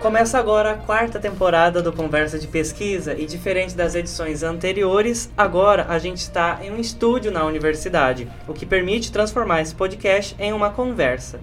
Começa 0.00 0.38
agora 0.38 0.72
a 0.72 0.76
quarta 0.76 1.20
temporada 1.20 1.82
do 1.82 1.92
Conversa 1.92 2.38
de 2.38 2.46
Pesquisa 2.46 3.12
e, 3.12 3.26
diferente 3.26 3.76
das 3.76 3.94
edições 3.94 4.42
anteriores, 4.42 5.28
agora 5.36 5.84
a 5.90 5.98
gente 5.98 6.20
está 6.20 6.58
em 6.62 6.70
um 6.70 6.80
estúdio 6.80 7.30
na 7.30 7.44
universidade, 7.44 8.26
o 8.48 8.54
que 8.54 8.64
permite 8.64 9.12
transformar 9.12 9.60
esse 9.60 9.74
podcast 9.74 10.34
em 10.38 10.54
uma 10.54 10.70
conversa. 10.70 11.38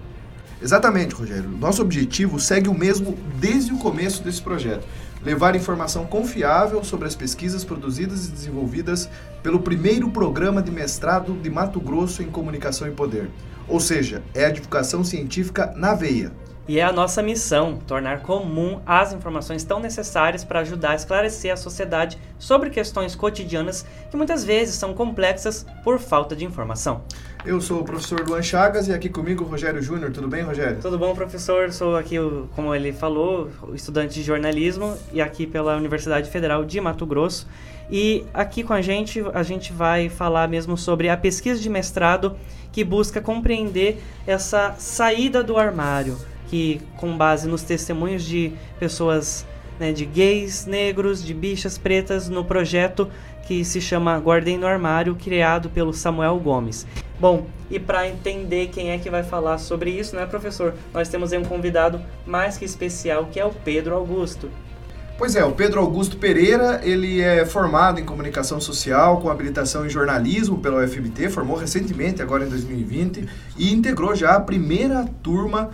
Exatamente, 0.60 1.14
Rogério. 1.14 1.48
Nosso 1.48 1.80
objetivo 1.80 2.40
segue 2.40 2.68
o 2.68 2.74
mesmo 2.74 3.16
desde 3.36 3.72
o 3.72 3.78
começo 3.78 4.24
desse 4.24 4.42
projeto: 4.42 4.84
levar 5.24 5.54
informação 5.54 6.04
confiável 6.04 6.82
sobre 6.82 7.06
as 7.06 7.14
pesquisas 7.14 7.62
produzidas 7.62 8.26
e 8.26 8.32
desenvolvidas 8.32 9.08
pelo 9.40 9.60
primeiro 9.60 10.10
programa 10.10 10.60
de 10.60 10.72
mestrado 10.72 11.32
de 11.40 11.48
Mato 11.48 11.78
Grosso 11.78 12.24
em 12.24 12.26
Comunicação 12.26 12.88
e 12.88 12.90
Poder. 12.90 13.30
Ou 13.68 13.78
seja, 13.78 14.20
é 14.34 14.46
a 14.46 14.50
divulgação 14.50 15.04
científica 15.04 15.72
na 15.76 15.94
veia. 15.94 16.32
E 16.68 16.78
é 16.78 16.82
a 16.82 16.92
nossa 16.92 17.22
missão 17.22 17.78
tornar 17.86 18.20
comum 18.20 18.82
as 18.84 19.14
informações 19.14 19.64
tão 19.64 19.80
necessárias 19.80 20.44
para 20.44 20.60
ajudar 20.60 20.90
a 20.90 20.94
esclarecer 20.96 21.50
a 21.50 21.56
sociedade 21.56 22.18
sobre 22.38 22.68
questões 22.68 23.14
cotidianas 23.14 23.86
que 24.10 24.16
muitas 24.18 24.44
vezes 24.44 24.74
são 24.74 24.92
complexas 24.92 25.64
por 25.82 25.98
falta 25.98 26.36
de 26.36 26.44
informação. 26.44 27.00
Eu 27.42 27.58
sou 27.58 27.80
o 27.80 27.84
professor 27.84 28.20
Luan 28.28 28.42
Chagas 28.42 28.86
e 28.86 28.92
aqui 28.92 29.08
comigo 29.08 29.44
o 29.44 29.46
Rogério 29.46 29.80
Júnior. 29.80 30.12
Tudo 30.12 30.28
bem, 30.28 30.42
Rogério? 30.42 30.78
Tudo 30.82 30.98
bom, 30.98 31.14
professor? 31.14 31.72
Sou 31.72 31.96
aqui, 31.96 32.16
como 32.54 32.74
ele 32.74 32.92
falou, 32.92 33.48
estudante 33.72 34.12
de 34.12 34.22
jornalismo 34.22 34.94
e 35.10 35.22
aqui 35.22 35.46
pela 35.46 35.74
Universidade 35.74 36.28
Federal 36.28 36.66
de 36.66 36.78
Mato 36.82 37.06
Grosso. 37.06 37.48
E 37.90 38.26
aqui 38.34 38.62
com 38.62 38.74
a 38.74 38.82
gente, 38.82 39.24
a 39.32 39.42
gente 39.42 39.72
vai 39.72 40.10
falar 40.10 40.46
mesmo 40.46 40.76
sobre 40.76 41.08
a 41.08 41.16
pesquisa 41.16 41.58
de 41.58 41.70
mestrado 41.70 42.36
que 42.70 42.84
busca 42.84 43.22
compreender 43.22 44.02
essa 44.26 44.74
saída 44.76 45.42
do 45.42 45.56
armário 45.56 46.18
que 46.48 46.80
com 46.96 47.16
base 47.16 47.46
nos 47.46 47.62
testemunhos 47.62 48.24
de 48.24 48.52
pessoas, 48.78 49.46
né, 49.78 49.92
de 49.92 50.04
gays, 50.04 50.66
negros, 50.66 51.24
de 51.24 51.32
bichas 51.34 51.78
pretas, 51.78 52.28
no 52.28 52.44
projeto 52.44 53.08
que 53.46 53.64
se 53.64 53.80
chama 53.80 54.18
Guardem 54.18 54.58
no 54.58 54.66
Armário, 54.66 55.14
criado 55.14 55.70
pelo 55.70 55.92
Samuel 55.92 56.38
Gomes. 56.38 56.86
Bom, 57.18 57.46
e 57.70 57.78
para 57.78 58.06
entender 58.06 58.68
quem 58.68 58.90
é 58.90 58.98
que 58.98 59.08
vai 59.08 59.22
falar 59.22 59.58
sobre 59.58 59.90
isso, 59.90 60.14
né, 60.14 60.26
professor? 60.26 60.74
Nós 60.92 61.08
temos 61.08 61.32
aí 61.32 61.38
um 61.38 61.44
convidado 61.44 62.00
mais 62.26 62.58
que 62.58 62.64
especial, 62.64 63.26
que 63.32 63.40
é 63.40 63.44
o 63.44 63.50
Pedro 63.50 63.94
Augusto. 63.94 64.50
Pois 65.16 65.34
é, 65.34 65.44
o 65.44 65.50
Pedro 65.50 65.80
Augusto 65.80 66.16
Pereira, 66.16 66.80
ele 66.84 67.20
é 67.20 67.44
formado 67.44 67.98
em 67.98 68.04
comunicação 68.04 68.60
social 68.60 69.20
com 69.20 69.28
habilitação 69.28 69.84
em 69.84 69.88
jornalismo 69.88 70.58
pela 70.58 70.84
UFMT, 70.84 71.28
formou 71.28 71.56
recentemente, 71.56 72.22
agora 72.22 72.44
em 72.44 72.48
2020, 72.48 73.28
e 73.56 73.72
integrou 73.72 74.14
já 74.14 74.36
a 74.36 74.40
primeira 74.40 75.06
turma 75.20 75.70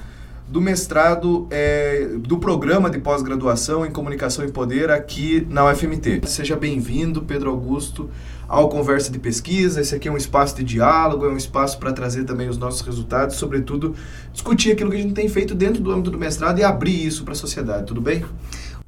do 0.46 0.60
mestrado 0.60 1.46
é, 1.50 2.08
do 2.18 2.38
programa 2.38 2.90
de 2.90 2.98
pós-graduação 2.98 3.84
em 3.84 3.90
Comunicação 3.90 4.44
e 4.44 4.52
Poder 4.52 4.90
aqui 4.90 5.46
na 5.48 5.70
UFMT. 5.70 6.22
Seja 6.26 6.54
bem-vindo, 6.54 7.22
Pedro 7.22 7.50
Augusto, 7.50 8.10
ao 8.46 8.68
Conversa 8.68 9.10
de 9.10 9.18
Pesquisa. 9.18 9.80
Esse 9.80 9.94
aqui 9.94 10.06
é 10.06 10.12
um 10.12 10.16
espaço 10.16 10.56
de 10.56 10.64
diálogo, 10.64 11.24
é 11.24 11.28
um 11.28 11.36
espaço 11.36 11.78
para 11.78 11.92
trazer 11.92 12.24
também 12.24 12.48
os 12.48 12.58
nossos 12.58 12.82
resultados, 12.82 13.36
sobretudo 13.36 13.94
discutir 14.32 14.72
aquilo 14.72 14.90
que 14.90 14.96
a 14.96 15.00
gente 15.00 15.14
tem 15.14 15.28
feito 15.28 15.54
dentro 15.54 15.82
do 15.82 15.90
âmbito 15.90 16.10
do 16.10 16.18
mestrado 16.18 16.58
e 16.58 16.62
abrir 16.62 17.06
isso 17.06 17.24
para 17.24 17.32
a 17.32 17.36
sociedade. 17.36 17.86
Tudo 17.86 18.00
bem? 18.00 18.24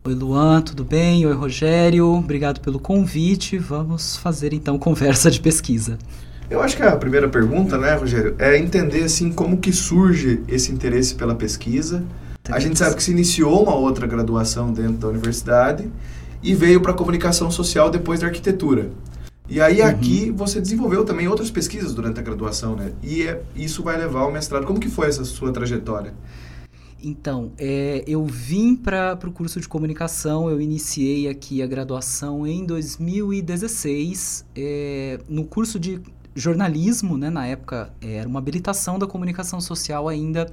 Oi, 0.05 0.15
Luan, 0.15 0.61
tudo 0.61 0.85
bem? 0.85 1.27
Oi, 1.27 1.33
Rogério. 1.33 2.07
Obrigado 2.07 2.61
pelo 2.61 2.79
convite. 2.79 3.59
Vamos 3.59 4.17
fazer 4.17 4.53
então 4.53 4.79
conversa 4.79 5.31
de 5.31 5.41
pesquisa. 5.41 5.99
Eu 6.49 6.63
acho 6.63 6.77
que 6.77 6.83
a 6.83 6.97
primeira 6.97 7.29
pergunta, 7.29 7.77
né, 7.77 7.95
Rogério, 7.95 8.37
é 8.39 8.57
entender 8.57 9.03
assim 9.03 9.33
como 9.33 9.57
que 9.57 9.73
surge 9.73 10.43
esse 10.47 10.71
interesse 10.71 11.15
pela 11.15 11.35
pesquisa. 11.35 12.05
A 12.49 12.61
gente 12.61 12.79
sabe 12.79 12.95
que 12.95 13.03
se 13.03 13.11
iniciou 13.11 13.65
uma 13.65 13.75
outra 13.75 14.07
graduação 14.07 14.73
dentro 14.73 14.99
da 14.99 15.09
universidade 15.09 15.91
e 16.41 16.55
veio 16.55 16.81
para 16.81 16.93
a 16.93 16.95
comunicação 16.95 17.51
social 17.51 17.91
depois 17.91 18.21
da 18.21 18.29
arquitetura. 18.29 18.91
E 19.49 19.61
aí 19.61 19.81
uhum. 19.81 19.89
aqui 19.89 20.31
você 20.31 20.61
desenvolveu 20.61 21.05
também 21.05 21.27
outras 21.27 21.51
pesquisas 21.51 21.93
durante 21.93 22.21
a 22.21 22.23
graduação, 22.23 22.77
né? 22.77 22.93
E 23.03 23.23
é, 23.23 23.43
isso 23.57 23.83
vai 23.83 23.97
levar 23.97 24.21
ao 24.21 24.31
mestrado. 24.31 24.67
Como 24.67 24.79
que 24.79 24.89
foi 24.89 25.09
essa 25.09 25.25
sua 25.25 25.53
trajetória? 25.53 26.15
Então, 27.03 27.53
é, 27.59 28.03
eu 28.07 28.25
vim 28.25 28.75
para 28.75 29.19
o 29.25 29.31
curso 29.31 29.61
de 29.61 29.69
comunicação, 29.69 30.49
eu 30.49 30.61
iniciei 30.61 31.29
aqui 31.29 31.63
a 31.63 31.67
graduação 31.67 32.47
em 32.47 32.65
2016. 32.65 34.45
É, 34.57 35.19
no 35.29 35.45
curso 35.45 35.79
de 35.79 36.01
jornalismo, 36.37 37.17
né, 37.17 37.31
na 37.31 37.47
época 37.47 37.91
era 38.01 38.29
uma 38.29 38.39
habilitação 38.39 38.99
da 38.99 39.07
comunicação 39.07 39.61
social 39.61 40.07
ainda, 40.07 40.53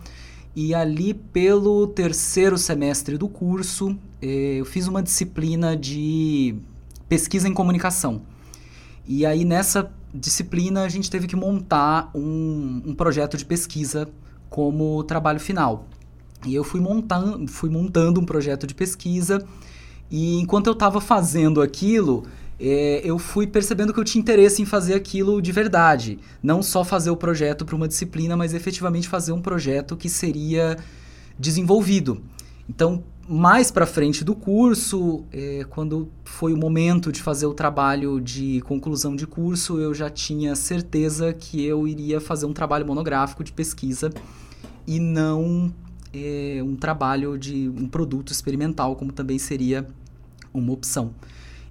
e 0.55 0.73
ali 0.73 1.13
pelo 1.13 1.87
terceiro 1.87 2.57
semestre 2.57 3.17
do 3.17 3.27
curso 3.27 3.97
eh, 4.21 4.55
eu 4.59 4.65
fiz 4.65 4.87
uma 4.87 5.03
disciplina 5.03 5.75
de 5.75 6.55
pesquisa 7.09 7.47
em 7.47 7.53
comunicação. 7.53 8.21
E 9.05 9.25
aí 9.25 9.43
nessa 9.43 9.91
disciplina 10.13 10.83
a 10.83 10.89
gente 10.89 11.11
teve 11.11 11.27
que 11.27 11.35
montar 11.35 12.09
um, 12.15 12.81
um 12.85 12.95
projeto 12.95 13.35
de 13.35 13.43
pesquisa 13.43 14.07
como 14.49 15.03
trabalho 15.03 15.39
final. 15.39 15.87
E 16.45 16.55
eu 16.55 16.63
fui 16.63 16.79
montando, 16.79 17.47
fui 17.47 17.69
montando 17.69 18.21
um 18.21 18.25
projeto 18.25 18.65
de 18.65 18.73
pesquisa 18.73 19.45
e 20.09 20.39
enquanto 20.39 20.67
eu 20.67 20.73
estava 20.73 21.01
fazendo 21.01 21.61
aquilo, 21.61 22.23
é, 22.59 23.01
eu 23.03 23.17
fui 23.17 23.47
percebendo 23.47 23.93
que 23.93 23.99
eu 23.99 24.03
tinha 24.03 24.21
interesse 24.21 24.61
em 24.61 24.65
fazer 24.65 24.93
aquilo 24.93 25.41
de 25.41 25.51
verdade. 25.51 26.19
Não 26.41 26.61
só 26.61 26.83
fazer 26.83 27.09
o 27.09 27.17
projeto 27.17 27.65
para 27.65 27.75
uma 27.75 27.87
disciplina, 27.87 28.37
mas 28.37 28.53
efetivamente 28.53 29.07
fazer 29.07 29.31
um 29.31 29.41
projeto 29.41 29.97
que 29.97 30.09
seria 30.09 30.77
desenvolvido. 31.37 32.21
Então, 32.69 33.03
mais 33.27 33.71
para 33.71 33.85
frente 33.85 34.23
do 34.23 34.35
curso, 34.35 35.23
é, 35.31 35.65
quando 35.69 36.09
foi 36.23 36.53
o 36.53 36.57
momento 36.57 37.11
de 37.11 37.21
fazer 37.21 37.45
o 37.45 37.53
trabalho 37.53 38.19
de 38.19 38.61
conclusão 38.61 39.15
de 39.15 39.25
curso, 39.25 39.79
eu 39.79 39.93
já 39.93 40.09
tinha 40.09 40.55
certeza 40.55 41.33
que 41.33 41.63
eu 41.63 41.87
iria 41.87 42.19
fazer 42.19 42.45
um 42.45 42.53
trabalho 42.53 42.85
monográfico 42.85 43.43
de 43.43 43.51
pesquisa 43.51 44.11
e 44.85 44.99
não 44.99 45.73
é, 46.13 46.61
um 46.63 46.75
trabalho 46.75 47.37
de 47.37 47.69
um 47.69 47.87
produto 47.87 48.31
experimental, 48.31 48.95
como 48.95 49.11
também 49.11 49.39
seria 49.39 49.87
uma 50.53 50.71
opção. 50.71 51.13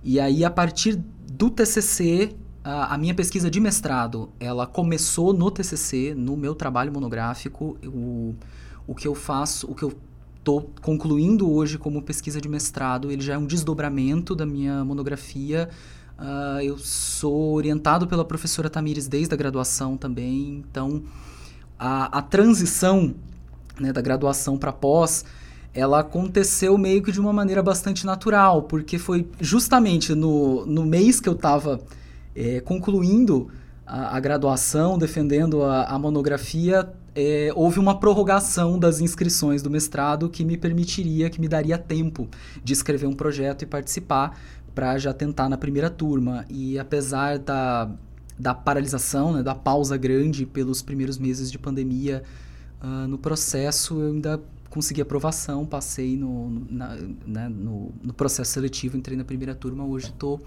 E 0.04 0.18
aí, 0.18 0.44
a 0.44 0.50
partir 0.50 0.96
do 1.32 1.50
TCC, 1.50 2.34
a, 2.64 2.94
a, 2.94 2.98
minha 2.98 3.14
pesquisa 3.14 3.50
de 3.50 3.60
mestrado, 3.60 4.30
ela 4.38 4.66
começou 4.66 5.32
no 5.32 5.50
TCC, 5.50 6.14
no 6.14 6.36
meu 6.36 6.54
trabalho 6.54 6.92
monográfico. 6.92 7.76
O, 7.84 8.34
o 8.86 8.94
que 8.94 9.06
eu 9.06 9.14
faço, 9.14 9.70
o 9.70 9.74
que 9.74 9.82
eu 9.82 9.92
estou 10.38 10.70
concluindo 10.80 11.50
hoje 11.50 11.78
como 11.78 12.02
pesquisa 12.02 12.40
de 12.40 12.48
mestrado, 12.48 13.10
ele 13.10 13.22
já 13.22 13.34
é 13.34 13.38
um 13.38 13.46
desdobramento 13.46 14.34
da 14.34 14.44
minha 14.44 14.84
monografia. 14.84 15.68
Uh, 16.18 16.60
eu 16.60 16.78
sou 16.78 17.54
orientado 17.54 18.06
pela 18.06 18.24
professora 18.24 18.68
Tamires 18.68 19.08
desde 19.08 19.32
a 19.34 19.36
graduação 19.36 19.96
também, 19.96 20.64
então 20.68 21.02
a, 21.78 22.18
a 22.18 22.22
transição 22.22 23.14
né, 23.80 23.92
da 23.92 24.00
graduação 24.00 24.58
para 24.58 24.72
pós 24.72 25.24
ela 25.74 26.00
aconteceu 26.00 26.76
meio 26.76 27.02
que 27.02 27.10
de 27.10 27.20
uma 27.20 27.32
maneira 27.32 27.62
bastante 27.62 28.04
natural, 28.04 28.64
porque 28.64 28.98
foi 28.98 29.28
justamente 29.40 30.14
no, 30.14 30.66
no 30.66 30.84
mês 30.84 31.20
que 31.20 31.28
eu 31.28 31.32
estava 31.32 31.80
é, 32.34 32.60
concluindo 32.60 33.48
a, 33.86 34.16
a, 34.16 34.20
graduação, 34.20 34.98
defendendo 34.98 35.62
a, 35.62 35.84
a 35.84 35.98
monografia, 35.98 36.92
é, 37.14 37.50
houve 37.54 37.78
uma 37.78 37.98
prorrogação 37.98 38.78
das 38.78 39.00
inscrições 39.00 39.62
do 39.62 39.70
mestrado 39.70 40.28
que 40.28 40.44
me 40.44 40.56
permitiria, 40.56 41.30
que 41.30 41.40
me 41.40 41.48
daria 41.48 41.78
tempo 41.78 42.28
de 42.62 42.72
escrever 42.72 43.06
um 43.06 43.14
projeto 43.14 43.62
e 43.62 43.66
participar 43.66 44.38
para 44.74 44.98
já 44.98 45.12
tentar 45.12 45.48
na 45.48 45.56
primeira 45.56 45.90
turma. 45.90 46.44
E 46.48 46.78
apesar 46.78 47.38
da, 47.38 47.90
da 48.38 48.54
paralisação, 48.54 49.32
né, 49.32 49.42
da 49.42 49.54
pausa 49.54 49.96
grande 49.96 50.46
pelos 50.46 50.82
primeiros 50.82 51.18
meses 51.18 51.50
de 51.50 51.58
pandemia 51.58 52.22
uh, 52.82 53.06
no 53.06 53.18
processo, 53.18 54.00
eu 54.00 54.12
ainda 54.12 54.40
consegui 54.72 55.02
aprovação, 55.02 55.66
passei 55.66 56.16
no, 56.16 56.64
na, 56.70 56.96
né, 57.26 57.46
no, 57.46 57.92
no, 58.02 58.14
processo 58.14 58.52
seletivo, 58.52 58.96
entrei 58.96 59.18
na 59.18 59.22
primeira 59.22 59.54
turma, 59.54 59.84
hoje 59.84 60.06
estou 60.06 60.40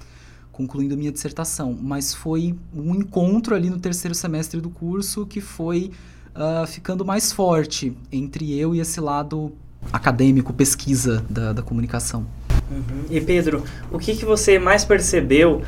concluindo 0.52 0.98
minha 0.98 1.12
dissertação. 1.12 1.78
Mas 1.80 2.12
foi 2.12 2.56
um 2.74 2.96
encontro 2.96 3.54
ali 3.54 3.70
no 3.70 3.80
terceiro 3.80 4.16
semestre 4.16 4.60
do 4.60 4.72
curso 4.72 5.28
que 5.28 5.40
foi 5.40 5.92
uh, 6.34 6.66
ficando 6.66 7.06
mais 7.06 7.32
forte 7.32 7.96
entre 8.12 8.52
eu 8.58 8.74
e 8.74 8.80
esse 8.80 9.00
lado 9.00 9.54
acadêmico, 9.94 10.52
pesquisa 10.52 11.24
da, 11.30 11.54
da 11.54 11.62
comunicação. 11.62 12.26
Uhum. 12.72 13.06
E 13.12 13.22
Pedro, 13.22 13.64
o 13.92 14.00
que, 14.00 14.16
que 14.16 14.26
você 14.26 14.58
mais 14.58 14.84
percebeu 14.84 15.62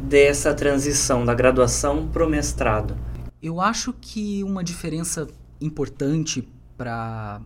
dessa 0.00 0.54
transição 0.54 1.24
da 1.24 1.34
graduação 1.34 2.06
para 2.06 2.24
o 2.24 2.30
mestrado? 2.30 2.96
Eu 3.42 3.60
acho 3.60 3.92
que 3.92 4.44
uma 4.44 4.62
diferença 4.62 5.26
importante 5.60 6.48
para 6.76 7.40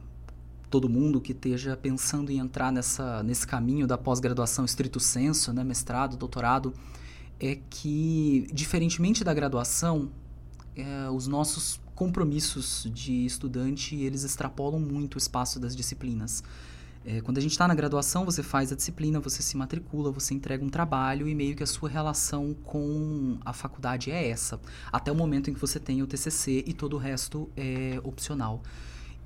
todo 0.71 0.89
mundo 0.89 1.21
que 1.21 1.33
esteja 1.33 1.77
pensando 1.77 2.31
em 2.31 2.39
entrar 2.39 2.71
nessa, 2.71 3.23
nesse 3.23 3.47
caminho 3.47 3.87
da 3.87 3.97
pós-graduação 3.97 4.65
estrito 4.65 5.01
senso, 5.01 5.53
né, 5.53 5.65
mestrado, 5.65 6.17
doutorado, 6.17 6.75
é 7.41 7.59
que, 7.71 8.47
diferentemente 8.53 9.25
da 9.25 9.33
graduação, 9.33 10.11
é, 10.77 11.09
os 11.11 11.27
nossos 11.27 11.81
compromissos 11.95 12.89
de 12.95 13.27
estudante, 13.27 13.97
eles 13.97 14.23
extrapolam 14.25 14.79
muito 14.79 15.17
o 15.17 15.19
espaço 15.19 15.59
das 15.59 15.75
disciplinas. 15.75 16.43
É, 17.05 17.21
quando 17.21 17.39
a 17.39 17.41
gente 17.41 17.53
está 17.53 17.67
na 17.67 17.75
graduação, 17.75 18.25
você 18.25 18.43
faz 18.43 18.71
a 18.71 18.77
disciplina, 18.77 19.19
você 19.19 19.43
se 19.43 19.57
matricula, 19.57 20.11
você 20.11 20.35
entrega 20.35 20.65
um 20.65 20.69
trabalho 20.69 21.27
e 21.27 21.35
meio 21.35 21.57
que 21.57 21.63
a 21.63 21.67
sua 21.67 21.89
relação 21.89 22.55
com 22.65 23.39
a 23.45 23.53
faculdade 23.53 24.11
é 24.11 24.29
essa. 24.29 24.61
Até 24.93 25.11
o 25.11 25.15
momento 25.15 25.49
em 25.49 25.55
que 25.55 25.61
você 25.61 25.81
tem 25.81 26.03
o 26.03 26.07
TCC 26.07 26.65
e 26.67 26.73
todo 26.73 26.95
o 26.95 26.99
resto 26.99 27.49
é 27.57 28.01
opcional. 28.05 28.63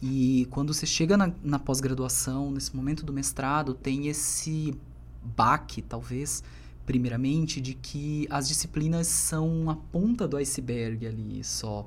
E 0.02 0.48
quando 0.50 0.74
você 0.74 0.84
chega 0.84 1.16
na, 1.16 1.32
na 1.44 1.60
pós-graduação, 1.60 2.50
nesse 2.50 2.74
momento 2.74 3.06
do 3.06 3.12
mestrado, 3.12 3.72
tem 3.72 4.08
esse 4.08 4.74
baque, 5.22 5.80
talvez, 5.80 6.42
primeiramente, 6.84 7.60
de 7.60 7.74
que 7.74 8.26
as 8.28 8.48
disciplinas 8.48 9.06
são 9.06 9.70
a 9.70 9.76
ponta 9.76 10.26
do 10.26 10.36
iceberg 10.36 11.06
ali 11.06 11.44
só. 11.44 11.86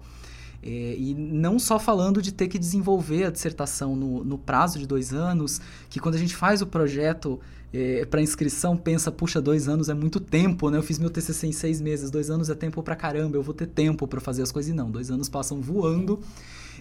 É, 0.63 0.95
e 0.97 1.13
não 1.13 1.59
só 1.59 1.77
falando 1.77 2.21
de 2.21 2.31
ter 2.31 2.47
que 2.47 2.57
desenvolver 2.57 3.25
a 3.25 3.29
dissertação 3.29 3.97
no, 3.97 4.23
no 4.23 4.38
prazo 4.38 4.79
de 4.79 4.88
dois 4.88 5.13
anos, 5.13 5.59
que 5.89 6.00
quando 6.00 6.15
a 6.15 6.17
gente 6.17 6.35
faz 6.38 6.62
o 6.62 6.65
projeto 6.65 7.38
é, 7.73 8.06
para 8.06 8.21
inscrição, 8.21 8.77
pensa, 8.77 9.12
puxa, 9.12 9.41
dois 9.41 9.67
anos 9.67 9.89
é 9.89 9.94
muito 9.94 10.21
tempo, 10.21 10.69
né? 10.69 10.77
Eu 10.77 10.83
fiz 10.83 10.97
meu 10.97 11.09
TCC 11.09 11.47
em 11.47 11.51
seis 11.51 11.81
meses, 11.81 12.09
dois 12.09 12.29
anos 12.29 12.50
é 12.50 12.56
tempo 12.56 12.81
para 12.81 12.95
caramba, 12.95 13.35
eu 13.35 13.44
vou 13.44 13.53
ter 13.53 13.67
tempo 13.67 14.07
para 14.07 14.21
fazer 14.21 14.41
as 14.41 14.51
coisas. 14.53 14.71
E 14.71 14.73
não, 14.73 14.89
dois 14.89 15.12
anos 15.12 15.27
passam 15.27 15.59
voando. 15.59 16.21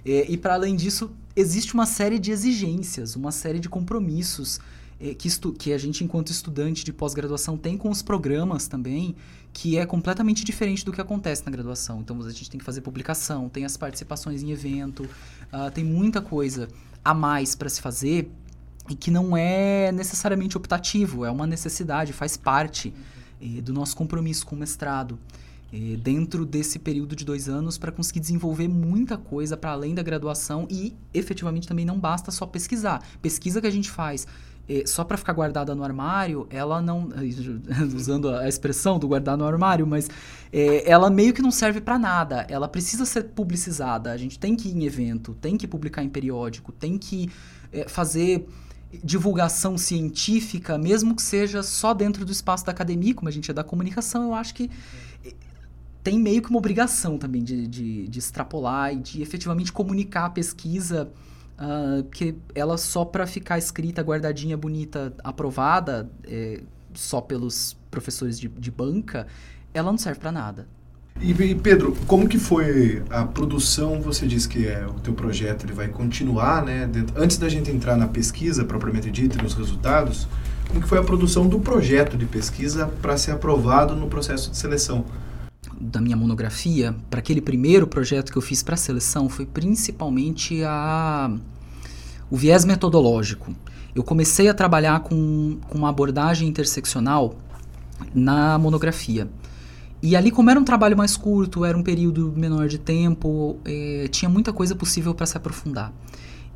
E 0.04 0.36
para 0.36 0.54
além 0.54 0.76
disso, 0.76 1.10
existe 1.34 1.74
uma 1.74 1.86
série 1.86 2.18
de 2.18 2.30
exigências, 2.30 3.16
uma 3.16 3.32
série 3.32 3.58
de 3.58 3.68
compromissos 3.68 4.60
é, 5.00 5.14
que, 5.14 5.28
que 5.58 5.72
a 5.72 5.78
gente, 5.78 6.04
enquanto 6.04 6.30
estudante 6.30 6.84
de 6.84 6.92
pós-graduação, 6.92 7.56
tem 7.56 7.76
com 7.76 7.90
os 7.90 8.02
programas 8.02 8.68
também, 8.68 9.16
que 9.52 9.76
é 9.78 9.86
completamente 9.86 10.44
diferente 10.44 10.84
do 10.84 10.92
que 10.92 11.00
acontece 11.00 11.44
na 11.44 11.50
graduação. 11.50 12.00
Então, 12.00 12.20
a 12.20 12.30
gente 12.30 12.50
tem 12.50 12.58
que 12.58 12.64
fazer 12.64 12.80
publicação, 12.80 13.48
tem 13.48 13.64
as 13.64 13.76
participações 13.76 14.42
em 14.42 14.50
evento, 14.50 15.04
uh, 15.04 15.70
tem 15.72 15.84
muita 15.84 16.20
coisa 16.20 16.68
a 17.04 17.12
mais 17.12 17.54
para 17.54 17.68
se 17.68 17.80
fazer 17.80 18.30
e 18.88 18.94
que 18.94 19.10
não 19.10 19.36
é 19.36 19.90
necessariamente 19.92 20.56
optativo, 20.56 21.24
é 21.24 21.30
uma 21.30 21.46
necessidade, 21.46 22.12
faz 22.12 22.36
parte 22.36 22.92
eh, 23.40 23.60
do 23.62 23.72
nosso 23.72 23.96
compromisso 23.96 24.44
com 24.46 24.54
o 24.54 24.58
mestrado. 24.58 25.18
Eh, 25.74 25.96
dentro 25.96 26.46
desse 26.46 26.78
período 26.78 27.16
de 27.16 27.24
dois 27.24 27.48
anos, 27.48 27.76
para 27.76 27.90
conseguir 27.90 28.20
desenvolver 28.20 28.68
muita 28.68 29.18
coisa 29.18 29.56
para 29.56 29.72
além 29.72 29.92
da 29.92 30.04
graduação 30.04 30.68
e 30.70 30.94
efetivamente 31.12 31.66
também 31.66 31.84
não 31.84 31.98
basta 31.98 32.30
só 32.30 32.46
pesquisar. 32.46 33.02
Pesquisa 33.20 33.60
que 33.60 33.66
a 33.66 33.70
gente 33.70 33.90
faz 33.90 34.24
é, 34.68 34.84
só 34.86 35.02
para 35.02 35.16
ficar 35.16 35.32
guardada 35.32 35.74
no 35.74 35.82
armário, 35.82 36.46
ela 36.48 36.80
não. 36.80 37.08
Usando 37.92 38.28
a 38.28 38.48
expressão 38.48 39.00
do 39.00 39.08
guardar 39.08 39.36
no 39.36 39.44
armário, 39.44 39.84
mas 39.84 40.08
é, 40.52 40.88
ela 40.88 41.10
meio 41.10 41.34
que 41.34 41.42
não 41.42 41.50
serve 41.50 41.80
para 41.80 41.98
nada. 41.98 42.46
Ela 42.48 42.68
precisa 42.68 43.04
ser 43.04 43.24
publicizada. 43.24 44.12
A 44.12 44.16
gente 44.16 44.38
tem 44.38 44.54
que 44.54 44.68
ir 44.68 44.76
em 44.76 44.84
evento, 44.84 45.34
tem 45.34 45.58
que 45.58 45.66
publicar 45.66 46.04
em 46.04 46.08
periódico, 46.08 46.70
tem 46.70 46.96
que 46.96 47.28
é, 47.72 47.88
fazer 47.88 48.46
divulgação 49.02 49.76
científica, 49.76 50.78
mesmo 50.78 51.16
que 51.16 51.22
seja 51.22 51.64
só 51.64 51.92
dentro 51.92 52.24
do 52.24 52.30
espaço 52.30 52.64
da 52.64 52.70
academia, 52.70 53.12
como 53.12 53.28
a 53.28 53.32
gente 53.32 53.50
é 53.50 53.54
da 53.54 53.64
comunicação, 53.64 54.22
eu 54.22 54.34
acho 54.34 54.54
que 54.54 54.70
tem 56.04 56.20
meio 56.20 56.42
que 56.42 56.50
uma 56.50 56.58
obrigação 56.58 57.16
também 57.16 57.42
de, 57.42 57.66
de, 57.66 58.06
de 58.06 58.18
extrapolar 58.18 58.92
e 58.92 59.00
de 59.00 59.22
efetivamente 59.22 59.72
comunicar 59.72 60.26
a 60.26 60.30
pesquisa 60.30 61.10
Uh, 61.56 62.02
que 62.10 62.34
ela 62.52 62.76
só 62.76 63.04
para 63.04 63.28
ficar 63.28 63.56
escrita, 63.56 64.02
guardadinha, 64.02 64.56
bonita, 64.56 65.14
aprovada, 65.22 66.10
é, 66.24 66.60
só 66.92 67.20
pelos 67.20 67.76
professores 67.92 68.40
de, 68.40 68.48
de 68.48 68.72
banca, 68.72 69.28
ela 69.72 69.88
não 69.92 69.96
serve 69.96 70.18
para 70.18 70.32
nada. 70.32 70.66
E, 71.20 71.54
Pedro, 71.54 71.96
como 72.08 72.28
que 72.28 72.38
foi 72.40 73.04
a 73.08 73.24
produção? 73.24 74.00
Você 74.00 74.26
disse 74.26 74.48
que 74.48 74.66
é, 74.66 74.84
o 74.84 74.94
teu 74.94 75.14
projeto 75.14 75.64
ele 75.64 75.72
vai 75.72 75.86
continuar, 75.86 76.64
né? 76.64 76.88
Dentro, 76.88 77.22
antes 77.22 77.38
da 77.38 77.48
gente 77.48 77.70
entrar 77.70 77.96
na 77.96 78.08
pesquisa 78.08 78.64
propriamente 78.64 79.08
dita 79.12 79.40
nos 79.40 79.54
resultados, 79.54 80.26
como 80.66 80.80
que 80.80 80.88
foi 80.88 80.98
a 80.98 81.04
produção 81.04 81.46
do 81.46 81.60
projeto 81.60 82.16
de 82.16 82.26
pesquisa 82.26 82.88
para 83.00 83.16
ser 83.16 83.30
aprovado 83.30 83.94
no 83.94 84.08
processo 84.08 84.50
de 84.50 84.56
seleção? 84.56 85.04
Da 85.80 86.00
minha 86.00 86.16
monografia, 86.16 86.94
para 87.10 87.20
aquele 87.20 87.40
primeiro 87.40 87.86
projeto 87.86 88.30
que 88.32 88.38
eu 88.38 88.42
fiz 88.42 88.62
para 88.62 88.74
a 88.74 88.78
seleção, 88.78 89.28
foi 89.28 89.46
principalmente 89.46 90.62
a, 90.64 91.30
o 92.30 92.36
viés 92.36 92.64
metodológico. 92.64 93.54
Eu 93.94 94.02
comecei 94.02 94.48
a 94.48 94.54
trabalhar 94.54 95.00
com, 95.00 95.58
com 95.68 95.78
uma 95.78 95.88
abordagem 95.88 96.48
interseccional 96.48 97.36
na 98.14 98.58
monografia. 98.58 99.28
E 100.02 100.16
ali, 100.16 100.30
como 100.30 100.50
era 100.50 100.60
um 100.60 100.64
trabalho 100.64 100.96
mais 100.96 101.16
curto, 101.16 101.64
era 101.64 101.78
um 101.78 101.82
período 101.82 102.32
menor 102.36 102.68
de 102.68 102.78
tempo, 102.78 103.56
é, 103.64 104.06
tinha 104.10 104.28
muita 104.28 104.52
coisa 104.52 104.74
possível 104.74 105.14
para 105.14 105.24
se 105.24 105.36
aprofundar. 105.36 105.92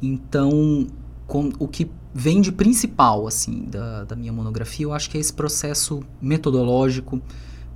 Então, 0.03 0.87
com, 1.26 1.50
o 1.59 1.67
que 1.67 1.91
vem 2.12 2.41
de 2.41 2.50
principal 2.50 3.26
assim 3.26 3.64
da, 3.71 4.05
da 4.05 4.17
minha 4.17 4.32
monografia, 4.32 4.85
eu 4.85 4.93
acho 4.93 5.09
que 5.09 5.17
é 5.17 5.21
esse 5.21 5.32
processo 5.32 6.03
metodológico, 6.21 7.23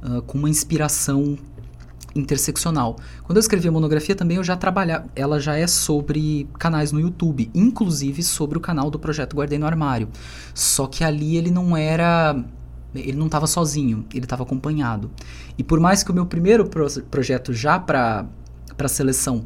uh, 0.03 0.23
com 0.23 0.39
uma 0.39 0.49
inspiração 0.51 1.39
interseccional. 2.15 2.97
Quando 3.25 3.37
eu 3.37 3.41
escrevi 3.41 3.69
a 3.69 3.73
monografia 3.73 4.15
também 4.15 4.37
eu 4.37 4.45
já 4.45 4.57
trabalhava, 4.57 5.07
ela 5.17 5.41
já 5.41 5.57
é 5.57 5.67
sobre 5.67 6.49
canais 6.59 6.93
no 6.93 7.01
YouTube, 7.01 7.51
inclusive 7.55 8.23
sobre 8.23 8.59
o 8.59 8.61
canal 8.61 8.91
do 8.91 8.99
projeto 8.99 9.35
Guardei 9.35 9.59
no 9.59 9.67
Armário. 9.67 10.09
Só 10.55 10.87
que 10.87 11.05
ali 11.05 11.37
ele 11.37 11.51
não 11.51 11.77
era 11.77 12.45
ele 12.95 13.17
não 13.17 13.27
estava 13.27 13.47
sozinho, 13.47 14.05
ele 14.13 14.25
estava 14.25 14.43
acompanhado. 14.43 15.11
E 15.57 15.65
por 15.65 15.81
mais 15.81 16.03
que 16.03 16.11
o 16.11 16.15
meu 16.15 16.27
primeiro 16.27 16.67
pro 16.67 16.87
projeto 17.05 17.53
já 17.53 17.79
para 17.79 18.27
para 18.77 18.89
seleção 18.89 19.45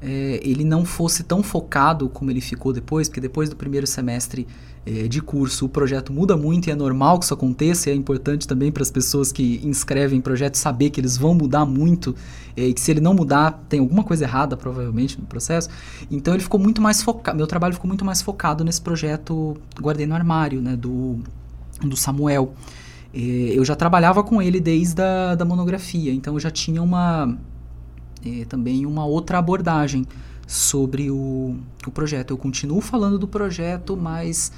é, 0.00 0.40
ele 0.42 0.64
não 0.64 0.84
fosse 0.84 1.22
tão 1.22 1.42
focado 1.42 2.08
como 2.08 2.30
ele 2.30 2.40
ficou 2.40 2.72
depois, 2.72 3.08
porque 3.08 3.20
depois 3.20 3.48
do 3.48 3.56
primeiro 3.56 3.86
semestre 3.86 4.46
é, 4.84 5.08
de 5.08 5.20
curso 5.20 5.66
o 5.66 5.68
projeto 5.68 6.12
muda 6.12 6.36
muito 6.36 6.68
e 6.68 6.70
é 6.70 6.74
normal 6.74 7.18
que 7.18 7.24
isso 7.24 7.34
aconteça, 7.34 7.90
e 7.90 7.92
é 7.92 7.96
importante 7.96 8.46
também 8.46 8.70
para 8.70 8.82
as 8.82 8.90
pessoas 8.90 9.32
que 9.32 9.60
inscrevem 9.64 10.20
projetos 10.20 10.60
saber 10.60 10.90
que 10.90 11.00
eles 11.00 11.16
vão 11.16 11.34
mudar 11.34 11.66
muito 11.66 12.14
é, 12.56 12.68
e 12.68 12.74
que 12.74 12.80
se 12.80 12.90
ele 12.90 13.00
não 13.00 13.14
mudar 13.14 13.64
tem 13.68 13.80
alguma 13.80 14.04
coisa 14.04 14.24
errada 14.24 14.56
provavelmente 14.56 15.18
no 15.20 15.26
processo. 15.26 15.68
Então 16.10 16.34
ele 16.34 16.42
ficou 16.42 16.60
muito 16.60 16.80
mais 16.80 17.02
focado, 17.02 17.36
meu 17.36 17.46
trabalho 17.46 17.74
ficou 17.74 17.88
muito 17.88 18.04
mais 18.04 18.22
focado 18.22 18.62
nesse 18.62 18.80
projeto 18.80 19.56
Guardei 19.80 20.06
no 20.06 20.14
Armário, 20.14 20.60
né, 20.60 20.76
do, 20.76 21.18
do 21.80 21.96
Samuel. 21.96 22.54
É, 23.12 23.18
eu 23.18 23.64
já 23.64 23.74
trabalhava 23.74 24.22
com 24.22 24.42
ele 24.42 24.60
desde 24.60 25.00
a 25.02 25.34
da 25.34 25.44
monografia, 25.44 26.12
então 26.12 26.34
eu 26.34 26.40
já 26.40 26.50
tinha 26.50 26.82
uma 26.82 27.36
é, 28.26 28.44
também 28.44 28.84
uma 28.84 29.04
outra 29.04 29.38
abordagem 29.38 30.06
sobre 30.46 31.10
o, 31.10 31.56
o 31.86 31.90
projeto. 31.90 32.30
Eu 32.32 32.38
continuo 32.38 32.80
falando 32.80 33.18
do 33.18 33.26
projeto, 33.26 33.96
mas 33.96 34.52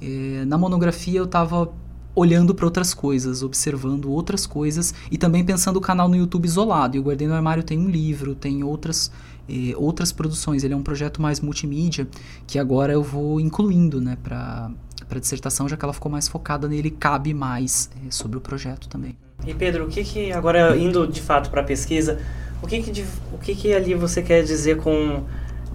é, 0.00 0.44
na 0.46 0.58
monografia 0.58 1.18
eu 1.18 1.24
estava 1.24 1.72
olhando 2.14 2.54
para 2.54 2.64
outras 2.64 2.94
coisas, 2.94 3.42
observando 3.42 4.10
outras 4.10 4.46
coisas 4.46 4.94
e 5.10 5.18
também 5.18 5.44
pensando 5.44 5.76
o 5.78 5.80
canal 5.80 6.08
no 6.08 6.16
YouTube 6.16 6.46
isolado. 6.46 6.96
E 6.96 7.00
o 7.00 7.02
Guardei 7.02 7.26
no 7.26 7.34
Armário 7.34 7.62
tem 7.62 7.78
um 7.78 7.88
livro, 7.88 8.34
tem 8.34 8.62
outras, 8.62 9.10
eh, 9.48 9.74
outras 9.76 10.12
produções. 10.12 10.62
Ele 10.62 10.74
é 10.74 10.76
um 10.76 10.82
projeto 10.82 11.20
mais 11.20 11.40
multimídia 11.40 12.06
que 12.46 12.58
agora 12.58 12.92
eu 12.92 13.02
vou 13.02 13.40
incluindo 13.40 14.00
né, 14.00 14.16
para 14.22 14.70
a 15.10 15.18
dissertação, 15.18 15.68
já 15.68 15.76
que 15.76 15.84
ela 15.84 15.92
ficou 15.92 16.10
mais 16.10 16.28
focada 16.28 16.68
nele, 16.68 16.90
cabe 16.90 17.34
mais 17.34 17.90
eh, 17.96 18.10
sobre 18.10 18.38
o 18.38 18.40
projeto 18.40 18.88
também. 18.88 19.16
E 19.44 19.52
Pedro, 19.52 19.84
o 19.84 19.88
que, 19.88 20.04
que 20.04 20.32
agora 20.32 20.76
indo 20.76 21.06
de 21.06 21.20
fato 21.20 21.50
para 21.50 21.60
a 21.60 21.64
pesquisa, 21.64 22.20
o 22.62 22.66
que 22.66 22.82
que, 22.82 23.06
o 23.32 23.38
que 23.38 23.54
que 23.54 23.74
ali 23.74 23.94
você 23.94 24.22
quer 24.22 24.42
dizer 24.42 24.78
com 24.78 25.24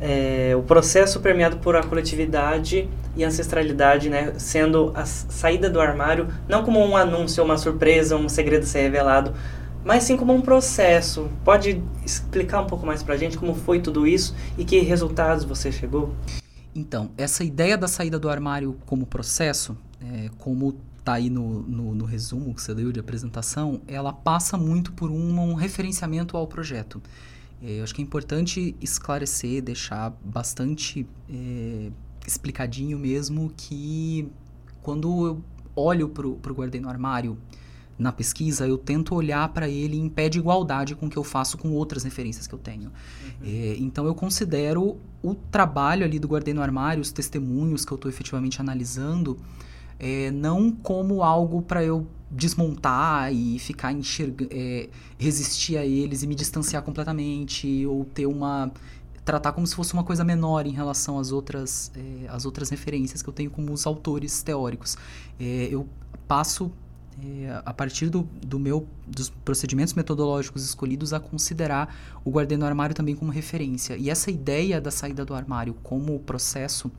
é, 0.02 0.56
o 0.56 0.64
processo 0.64 1.20
permeado 1.20 1.58
por 1.58 1.76
a 1.76 1.84
coletividade 1.84 2.90
e 3.16 3.24
ancestralidade, 3.24 4.10
né, 4.10 4.34
sendo 4.38 4.92
a 4.96 5.06
saída 5.06 5.70
do 5.70 5.82
armário 5.82 6.28
não 6.48 6.64
como 6.64 6.80
um 6.80 6.96
anúncio, 6.96 7.44
uma 7.44 7.58
surpresa, 7.58 8.16
um 8.16 8.30
segredo 8.30 8.66
ser 8.66 8.82
revelado, 8.82 9.34
mas 9.84 10.04
sim 10.04 10.16
como 10.16 10.34
um 10.34 10.42
processo. 10.42 11.30
Pode 11.44 11.82
explicar 12.06 12.62
um 12.62 12.68
pouco 12.68 12.86
mais 12.86 13.04
para 13.04 13.16
a 13.16 13.18
gente 13.18 13.38
como 13.38 13.54
foi 13.54 13.80
tudo 13.80 14.08
isso 14.08 14.36
e 14.58 14.64
que 14.64 14.80
resultados 14.80 15.44
você 15.44 15.72
chegou? 15.72 16.14
Então, 16.74 17.12
essa 17.18 17.44
ideia 17.44 17.78
da 17.78 17.88
saída 17.88 18.20
do 18.20 18.30
armário 18.30 18.78
como 18.86 19.06
processo, 19.06 19.76
é, 20.02 20.30
como 20.38 20.76
está 21.10 21.14
aí 21.14 21.30
no, 21.30 21.64
no, 21.64 21.96
no, 21.96 22.06
resumo 22.06 22.54
que 22.54 22.62
você 22.62 22.76
deu 22.76 22.92
de 22.92 23.00
apresentação, 23.00 23.82
ela 23.88 24.14
passa 24.14 24.56
muito 24.58 24.94
por 24.94 25.10
um, 25.10 25.40
um 25.40 25.54
referenciamento 25.56 26.38
ao 26.38 26.46
projeto. 26.46 27.02
É, 27.62 27.80
eu 27.80 27.84
acho 27.84 27.96
que 27.96 28.02
é 28.02 28.06
importante 28.06 28.76
esclarecer, 28.80 29.64
deixar 29.64 30.12
bastante 30.24 31.08
é, 31.28 31.92
explicadinho 32.28 33.00
mesmo 33.00 33.52
que 33.58 34.30
quando 34.84 35.26
eu 35.26 35.44
olho 35.76 36.10
para 36.10 36.28
o 36.28 36.54
Guardei 36.54 36.80
no 36.80 36.90
Armário 36.90 37.38
na 37.98 38.14
pesquisa, 38.14 38.66
eu 38.66 38.78
tento 38.78 39.14
olhar 39.14 39.50
para 39.50 39.68
ele 39.68 39.98
em 39.98 40.08
pé 40.08 40.30
de 40.30 40.40
igualdade 40.40 40.96
com 40.96 41.08
o 41.08 41.10
que 41.10 41.18
eu 41.18 41.24
faço 41.24 41.58
com 41.58 41.72
outras 41.72 42.04
referências 42.04 42.48
que 42.48 42.54
eu 42.54 42.60
tenho. 42.60 42.86
Uhum. 42.86 43.32
É, 43.44 43.76
então 43.78 44.06
eu 44.06 44.16
considero 44.16 44.98
o 45.22 45.36
trabalho 45.36 46.06
ali 46.06 46.18
do 46.18 46.28
Guardei 46.28 46.54
no 46.54 46.62
Armário, 46.62 47.02
os 47.02 47.12
testemunhos 47.12 47.84
que 47.84 47.92
eu 47.92 47.96
estou 47.96 48.10
efetivamente 48.10 48.62
analisando, 48.62 49.38
é, 50.00 50.32
não 50.32 50.72
como 50.72 51.22
algo 51.22 51.62
para 51.62 51.84
eu 51.84 52.08
desmontar 52.32 53.34
e 53.34 53.60
ficar 53.60 53.92
enxergando, 53.92 54.50
é, 54.54 54.88
resistir 55.18 55.78
a 55.78 55.86
eles 55.86 56.24
e 56.24 56.28
me 56.28 56.36
distanciar 56.36 56.84
completamente 56.84 57.86
ou 57.86 58.06
ter 58.06 58.26
uma 58.26 58.72
tratar 59.26 59.52
como 59.52 59.68
se 59.68 59.76
fosse 59.76 59.94
uma 59.94 60.04
coisa 60.04 60.24
menor 60.24 60.66
em 60.66 60.72
relação 60.72 61.20
às 61.20 61.32
outras, 61.32 61.92
é, 61.96 62.28
às 62.30 62.46
outras 62.46 62.70
referências 62.70 63.22
que 63.22 63.30
eu 63.30 63.34
tenho 63.34 63.52
como 63.52 63.72
os 63.72 63.86
autores 63.86 64.42
teóricos. 64.42 64.98
É, 65.40 65.68
eu 65.70 65.88
passo 66.28 66.72
é, 67.24 67.62
a 67.64 67.74
partir 67.74 68.10
do, 68.10 68.28
do 68.46 68.58
meu 68.58 68.88
dos 69.06 69.30
procedimentos 69.30 69.94
metodológicos 69.94 70.64
escolhidos 70.64 71.14
a 71.14 71.20
considerar 71.20 71.94
o 72.24 72.32
guardei 72.32 72.58
no 72.58 72.66
armário 72.66 72.96
também 72.96 73.16
como 73.16 73.32
referência 73.32 73.98
e 73.98 74.10
essa 74.10 74.32
ideia 74.32 74.80
da 74.80 74.90
saída 74.90 75.26
do 75.26 75.34
armário 75.34 75.74
como 75.84 76.18
processo 76.20 76.90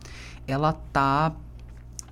ela 0.47 0.73
tá 0.73 1.35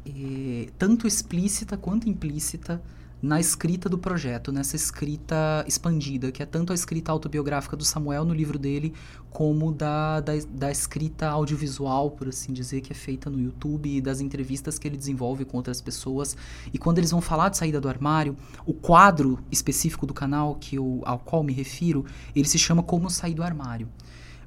é, 0.06 0.68
tanto 0.78 1.06
explícita 1.06 1.76
quanto 1.76 2.08
implícita 2.08 2.82
na 3.20 3.40
escrita 3.40 3.88
do 3.88 3.98
projeto, 3.98 4.52
nessa 4.52 4.76
escrita 4.76 5.64
expandida, 5.66 6.30
que 6.30 6.40
é 6.42 6.46
tanto 6.46 6.72
a 6.72 6.74
escrita 6.74 7.10
autobiográfica 7.10 7.76
do 7.76 7.84
Samuel 7.84 8.24
no 8.24 8.32
livro 8.32 8.58
dele, 8.58 8.94
como 9.28 9.72
da, 9.72 10.20
da, 10.20 10.32
da, 10.50 10.70
escrita 10.70 11.28
audiovisual, 11.28 12.12
por 12.12 12.28
assim 12.28 12.52
dizer, 12.52 12.80
que 12.80 12.92
é 12.92 12.94
feita 12.94 13.28
no 13.28 13.40
YouTube 13.40 13.96
e 13.96 14.00
das 14.00 14.20
entrevistas 14.20 14.78
que 14.78 14.86
ele 14.86 14.96
desenvolve 14.96 15.44
com 15.44 15.56
outras 15.56 15.80
pessoas. 15.80 16.36
E 16.72 16.78
quando 16.78 16.98
eles 16.98 17.10
vão 17.10 17.20
falar 17.20 17.48
de 17.48 17.58
saída 17.58 17.80
do 17.80 17.88
armário, 17.88 18.36
o 18.64 18.72
quadro 18.72 19.40
específico 19.50 20.06
do 20.06 20.14
canal 20.14 20.54
que 20.54 20.76
eu, 20.76 21.02
ao 21.04 21.18
qual 21.18 21.42
me 21.42 21.52
refiro, 21.52 22.06
ele 22.36 22.48
se 22.48 22.58
chama 22.58 22.82
Como 22.84 23.10
Sair 23.10 23.34
do 23.34 23.42
Armário 23.42 23.88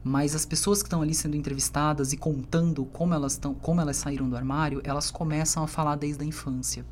mas 0.04 0.36
as 0.36 0.46
pessoas 0.46 0.82
que 0.82 0.88
estão 0.88 1.02
ali 1.02 1.14
sendo 1.14 1.36
entrevistadas 1.36 2.14
e 2.14 2.18
contando 2.18 2.86
como 2.86 3.14
elas, 3.14 3.38
tão, 3.38 3.54
como 3.54 3.82
elas 3.82 3.98
saíram 3.98 4.30
do 4.30 4.36
armário, 4.36 4.82
elas 4.84 5.12
começam 5.12 5.64
a 5.64 5.68
falar 5.68 5.96
desde 5.96 6.24
a 6.24 6.26
infância. 6.26 6.86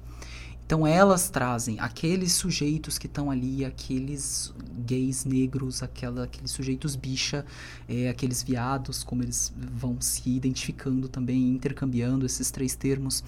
Então 0.70 0.86
elas 0.86 1.32
trazem 1.32 1.80
aqueles 1.80 2.34
sujeitos 2.34 3.00
que 3.00 3.08
estão 3.08 3.32
ali, 3.32 3.66
aqueles 3.66 4.54
gays 4.86 5.26
negros, 5.26 5.82
aquela, 5.82 6.26
aqueles 6.26 6.52
sujeitos 6.52 6.96
bicha, 6.96 7.44
é, 7.88 8.08
aqueles 8.08 8.44
viados, 8.44 9.04
como 9.04 9.24
eles 9.24 9.52
vão 9.58 10.00
se 10.00 10.30
identificando 10.30 11.08
também, 11.08 11.50
intercambiando 11.50 12.24
esses 12.24 12.52
três 12.52 12.76
termos, 12.76 13.24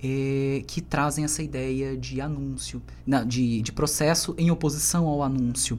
é, 0.00 0.62
que 0.68 0.80
trazem 0.80 1.24
essa 1.24 1.42
ideia 1.42 1.96
de 1.96 2.20
anúncio, 2.20 2.80
não, 3.04 3.26
de, 3.26 3.60
de 3.60 3.72
processo 3.72 4.32
em 4.38 4.52
oposição 4.52 5.08
ao 5.08 5.20
anúncio. 5.20 5.76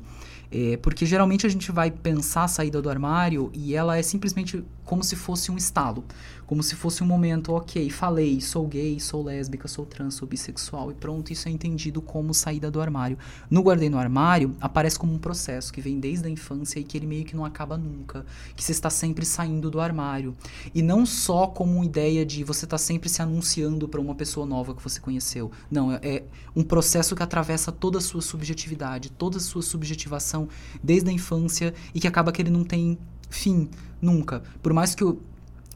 É, 0.51 0.77
porque 0.77 1.05
geralmente 1.05 1.45
a 1.45 1.49
gente 1.49 1.71
vai 1.71 1.89
pensar 1.91 2.43
a 2.43 2.47
saída 2.47 2.81
do 2.81 2.89
armário 2.89 3.49
e 3.53 3.75
ela 3.75 3.97
é 3.97 4.01
simplesmente 4.01 4.63
como 4.85 5.03
se 5.03 5.15
fosse 5.15 5.51
um 5.51 5.57
estalo 5.57 6.05
como 6.45 6.61
se 6.61 6.75
fosse 6.75 7.03
um 7.03 7.07
momento, 7.07 7.53
ok, 7.53 7.89
falei, 7.89 8.39
sou 8.39 8.67
gay, 8.67 8.99
sou 8.99 9.23
lésbica, 9.23 9.67
sou 9.67 9.85
trans, 9.85 10.13
sou 10.15 10.27
bissexual 10.27 10.91
e 10.91 10.93
pronto, 10.93 11.33
isso 11.33 11.47
é 11.47 11.51
entendido 11.51 12.01
como 12.01 12.33
saída 12.33 12.69
do 12.69 12.79
armário. 12.79 13.17
No 13.49 13.61
Guardei 13.61 13.89
no 13.89 13.97
Armário, 13.97 14.55
aparece 14.61 14.97
como 14.97 15.13
um 15.13 15.17
processo 15.17 15.73
que 15.73 15.81
vem 15.81 15.99
desde 15.99 16.27
a 16.27 16.29
infância 16.29 16.79
e 16.79 16.83
que 16.83 16.97
ele 16.97 17.07
meio 17.07 17.25
que 17.25 17.35
não 17.35 17.45
acaba 17.45 17.77
nunca, 17.77 18.25
que 18.55 18.63
você 18.63 18.71
está 18.71 18.89
sempre 18.89 19.25
saindo 19.25 19.71
do 19.71 19.79
armário. 19.79 20.35
E 20.73 20.81
não 20.81 21.05
só 21.05 21.47
como 21.47 21.75
uma 21.75 21.85
ideia 21.85 22.25
de 22.25 22.43
você 22.43 22.65
estar 22.65 22.75
tá 22.75 22.83
sempre 22.83 23.09
se 23.09 23.21
anunciando 23.21 23.87
para 23.87 23.99
uma 23.99 24.13
pessoa 24.13 24.45
nova 24.45 24.75
que 24.75 24.83
você 24.83 24.99
conheceu. 24.99 25.51
Não, 25.69 25.91
é, 25.91 25.99
é 26.03 26.23
um 26.55 26.63
processo 26.63 27.15
que 27.15 27.23
atravessa 27.23 27.71
toda 27.71 27.97
a 27.97 28.01
sua 28.01 28.21
subjetividade, 28.21 29.09
toda 29.11 29.37
a 29.37 29.41
sua 29.41 29.61
subjetivação 29.61 30.47
desde 30.83 31.09
a 31.09 31.13
infância 31.13 31.73
e 31.93 31.99
que 31.99 32.07
acaba 32.07 32.31
que 32.31 32.41
ele 32.41 32.51
não 32.51 32.63
tem 32.63 32.97
fim 33.29 33.69
nunca. 34.01 34.43
Por 34.61 34.73
mais 34.73 34.95
que 34.95 35.03
o 35.03 35.19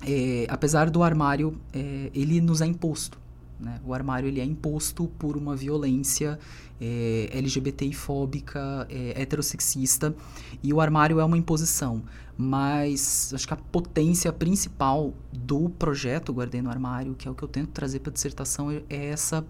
é, 0.02 0.46
apesar 0.50 0.90
do 0.90 1.04
armário, 1.04 1.60
é, 1.74 2.10
ele 2.14 2.40
nos 2.42 2.62
é 2.62 2.66
imposto. 2.66 3.18
Né? 3.60 3.80
O 3.86 3.94
armário 3.94 4.28
ele 4.28 4.40
é 4.40 4.46
imposto 4.46 5.08
por 5.20 5.36
uma 5.36 5.56
violência 5.56 6.40
é, 6.80 7.30
LGBTI-fóbica, 7.34 8.88
é, 8.90 9.22
heterossexista, 9.22 10.16
e 10.64 10.74
o 10.74 10.80
armário 10.80 11.20
é 11.20 11.26
uma 11.26 11.38
imposição. 11.38 12.02
Mas 12.38 13.34
acho 13.34 13.46
que 13.46 13.54
a 13.54 13.58
potência 13.58 14.32
principal 14.32 15.14
do 15.34 15.70
projeto 15.70 16.32
Guardei 16.32 16.62
no 16.62 16.70
Armário, 16.70 17.14
que 17.14 17.28
é 17.28 17.32
o 17.32 17.36
que 17.36 17.44
eu 17.44 17.50
tento 17.50 17.72
trazer 17.72 18.00
para 18.00 18.12
a 18.12 18.14
dissertação, 18.14 18.72
é, 18.72 18.82
é 18.90 19.08
essa, 19.08 19.46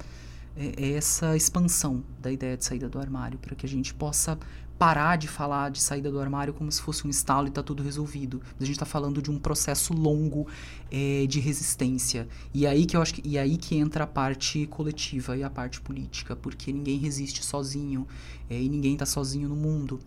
é, 0.57 0.73
é 0.75 0.93
essa 0.93 1.37
expansão 1.37 2.03
da 2.19 2.31
ideia 2.31 2.57
de 2.57 2.65
saída 2.65 2.89
do 2.89 2.97
armário, 2.97 3.37
para 3.37 3.53
que 3.53 3.63
a 3.63 3.69
gente 3.69 3.93
possa 3.93 4.39
parar 4.79 5.17
de 5.17 5.27
falar 5.27 5.69
de 5.69 5.81
saída 5.81 6.09
do 6.09 6.21
armário 6.21 6.53
como 6.53 6.71
se 6.71 6.81
fosse 6.81 7.05
um 7.05 7.09
estalo 7.09 7.47
e 7.47 7.49
está 7.49 7.61
tudo 7.61 7.83
resolvido. 7.83 8.41
A 8.57 8.63
gente 8.63 8.75
está 8.75 8.85
falando 8.85 9.21
de 9.21 9.29
um 9.29 9.37
processo 9.37 9.93
longo 9.93 10.47
é, 10.89 11.25
de 11.27 11.41
resistência. 11.41 12.29
E 12.53 12.65
aí 12.65 12.85
que 12.85 12.95
eu 12.95 13.01
acho 13.01 13.15
que, 13.15 13.21
e 13.27 13.37
aí 13.37 13.57
que 13.57 13.75
entra 13.75 14.05
a 14.05 14.07
parte 14.07 14.65
coletiva 14.67 15.35
e 15.35 15.43
a 15.43 15.49
parte 15.49 15.81
política, 15.81 16.33
porque 16.33 16.71
ninguém 16.71 16.97
resiste 16.97 17.43
sozinho 17.43 18.07
é, 18.49 18.59
e 18.59 18.69
ninguém 18.69 18.93
está 18.93 19.05
sozinho 19.05 19.49
no 19.49 19.55
mundo. 19.55 19.99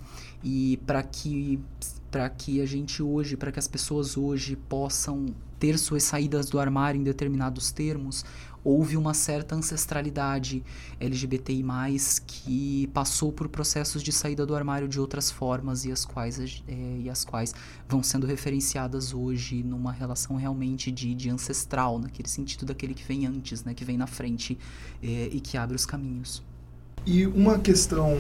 E 0.43 0.79
para 0.87 1.03
que 1.03 1.61
para 2.11 2.29
que 2.29 2.61
a 2.61 2.67
gente 2.67 3.03
hoje, 3.03 3.39
para 3.39 3.51
que 3.51 3.59
as 3.59 3.67
pessoas 3.67 4.19
hoje 4.19 4.55
possam 4.55 5.35
ter 5.63 5.79
suas 5.79 6.03
saídas 6.03 6.51
do 6.51 6.59
armário 6.59 7.01
em 7.01 7.05
determinados 7.05 7.71
termos, 7.71 8.25
houve 8.65 8.97
uma 8.97 9.15
certa 9.15 9.55
ancestralidade 9.55 10.61
LGBTI+, 10.99 11.63
que 12.27 12.91
passou 12.93 13.31
por 13.31 13.49
processos 13.49 14.03
de 14.03 14.11
saída 14.11 14.45
do 14.45 14.57
armário 14.57 14.89
de 14.89 14.99
outras 14.99 15.31
formas 15.31 15.85
e 15.85 15.93
as 15.93 16.05
quais, 16.05 16.65
é, 16.67 16.99
e 17.05 17.09
as 17.09 17.25
quais 17.25 17.55
vão 17.89 18.03
sendo 18.03 18.27
referenciadas 18.27 19.15
hoje 19.15 19.63
numa 19.63 19.93
relação 19.93 20.35
realmente 20.35 20.91
de, 20.91 21.15
de 21.15 21.31
ancestral, 21.31 21.97
naquele 21.97 22.29
sentido 22.29 22.67
daquele 22.67 22.93
que 22.93 23.05
vem 23.05 23.25
antes, 23.25 23.63
né, 23.63 23.73
que 23.73 23.85
vem 23.85 23.97
na 23.97 24.09
frente 24.09 24.59
é, 25.01 25.29
e 25.31 25.39
que 25.39 25.57
abre 25.57 25.77
os 25.77 25.87
caminhos. 25.87 26.43
E 27.07 27.25
uma 27.25 27.61
questão, 27.61 28.17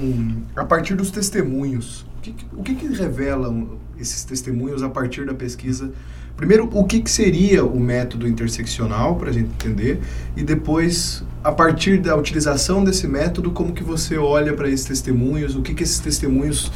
a 0.54 0.64
partir 0.64 0.94
dos 0.94 1.10
testemunhos, 1.10 2.06
o 2.18 2.20
que, 2.20 2.46
o 2.52 2.62
que, 2.62 2.74
que 2.76 2.86
revelam 2.86 3.80
esses 3.98 4.24
testemunhos 4.24 4.80
a 4.80 4.88
partir 4.88 5.26
da 5.26 5.34
pesquisa 5.34 5.92
Primeiro, 6.36 6.68
o 6.72 6.84
que, 6.84 7.00
que 7.00 7.10
seria 7.10 7.64
o 7.64 7.78
método 7.78 8.26
interseccional, 8.26 9.16
para 9.16 9.30
a 9.30 9.32
gente 9.32 9.50
entender, 9.50 10.00
e 10.36 10.42
depois, 10.42 11.22
a 11.44 11.52
partir 11.52 11.98
da 11.98 12.16
utilização 12.16 12.82
desse 12.82 13.06
método, 13.06 13.50
como 13.50 13.72
que 13.72 13.84
você 13.84 14.16
olha 14.16 14.52
para 14.52 14.68
esses 14.68 14.86
testemunhos, 14.86 15.54
o 15.54 15.62
que, 15.62 15.72
que 15.72 15.82
esses 15.82 16.00
testemunhos 16.00 16.72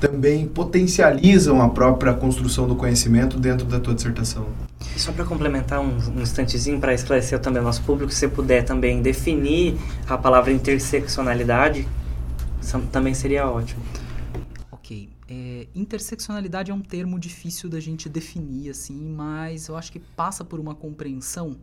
também 0.00 0.46
potencializam 0.46 1.60
a 1.60 1.68
própria 1.68 2.14
construção 2.14 2.66
do 2.66 2.74
conhecimento 2.74 3.38
dentro 3.38 3.66
da 3.66 3.78
tua 3.78 3.94
dissertação. 3.94 4.46
Só 4.96 5.12
para 5.12 5.24
complementar 5.24 5.80
um, 5.80 5.98
um 6.16 6.20
instantezinho, 6.22 6.80
para 6.80 6.94
esclarecer 6.94 7.38
também 7.40 7.58
ao 7.58 7.64
nosso 7.64 7.82
público, 7.82 8.12
se 8.12 8.26
puder 8.28 8.64
também 8.64 9.02
definir 9.02 9.76
a 10.08 10.16
palavra 10.16 10.50
interseccionalidade, 10.52 11.86
também 12.90 13.12
seria 13.14 13.46
ótimo. 13.46 13.82
É, 15.32 15.68
interseccionalidade 15.76 16.72
é 16.72 16.74
um 16.74 16.80
termo 16.80 17.16
difícil 17.16 17.70
da 17.70 17.78
gente 17.78 18.08
definir, 18.08 18.70
assim, 18.70 19.00
mas 19.00 19.68
eu 19.68 19.76
acho 19.76 19.92
que 19.92 20.00
passa 20.00 20.44
por 20.44 20.58
uma 20.58 20.74
compreensão 20.74 21.56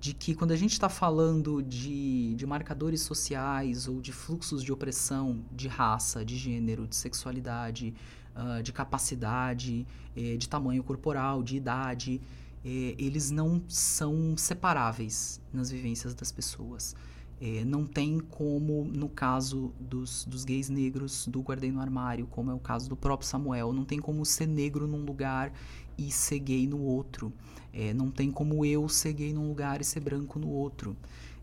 de 0.00 0.14
que 0.14 0.34
quando 0.34 0.52
a 0.52 0.56
gente 0.56 0.72
está 0.72 0.88
falando 0.88 1.62
de, 1.62 2.34
de 2.34 2.46
marcadores 2.46 3.02
sociais 3.02 3.86
ou 3.86 4.00
de 4.00 4.12
fluxos 4.12 4.64
de 4.64 4.72
opressão 4.72 5.44
de 5.52 5.68
raça, 5.68 6.24
de 6.24 6.38
gênero, 6.38 6.88
de 6.88 6.96
sexualidade, 6.96 7.94
uh, 8.34 8.62
de 8.62 8.72
capacidade, 8.72 9.86
eh, 10.16 10.38
de 10.38 10.48
tamanho 10.48 10.82
corporal, 10.82 11.42
de 11.42 11.56
idade, 11.56 12.18
eh, 12.64 12.94
eles 12.98 13.30
não 13.30 13.62
são 13.68 14.36
separáveis 14.38 15.38
nas 15.52 15.70
vivências 15.70 16.14
das 16.14 16.32
pessoas. 16.32 16.96
É, 17.44 17.64
não 17.64 17.84
tem 17.84 18.20
como, 18.20 18.84
no 18.84 19.08
caso 19.08 19.72
dos, 19.80 20.24
dos 20.26 20.44
gays 20.44 20.68
negros 20.68 21.26
do 21.26 21.40
Guardei 21.40 21.72
no 21.72 21.80
Armário, 21.80 22.24
como 22.28 22.52
é 22.52 22.54
o 22.54 22.58
caso 22.60 22.88
do 22.88 22.94
próprio 22.94 23.28
Samuel, 23.28 23.72
não 23.72 23.84
tem 23.84 23.98
como 23.98 24.24
ser 24.24 24.46
negro 24.46 24.86
num 24.86 25.04
lugar 25.04 25.52
e 25.98 26.12
ser 26.12 26.38
gay 26.38 26.68
no 26.68 26.80
outro. 26.80 27.32
É, 27.72 27.92
não 27.92 28.12
tem 28.12 28.30
como 28.30 28.64
eu 28.64 28.88
ser 28.88 29.14
gay 29.14 29.32
num 29.32 29.48
lugar 29.48 29.80
e 29.80 29.84
ser 29.84 29.98
branco 29.98 30.38
no 30.38 30.48
outro. 30.48 30.96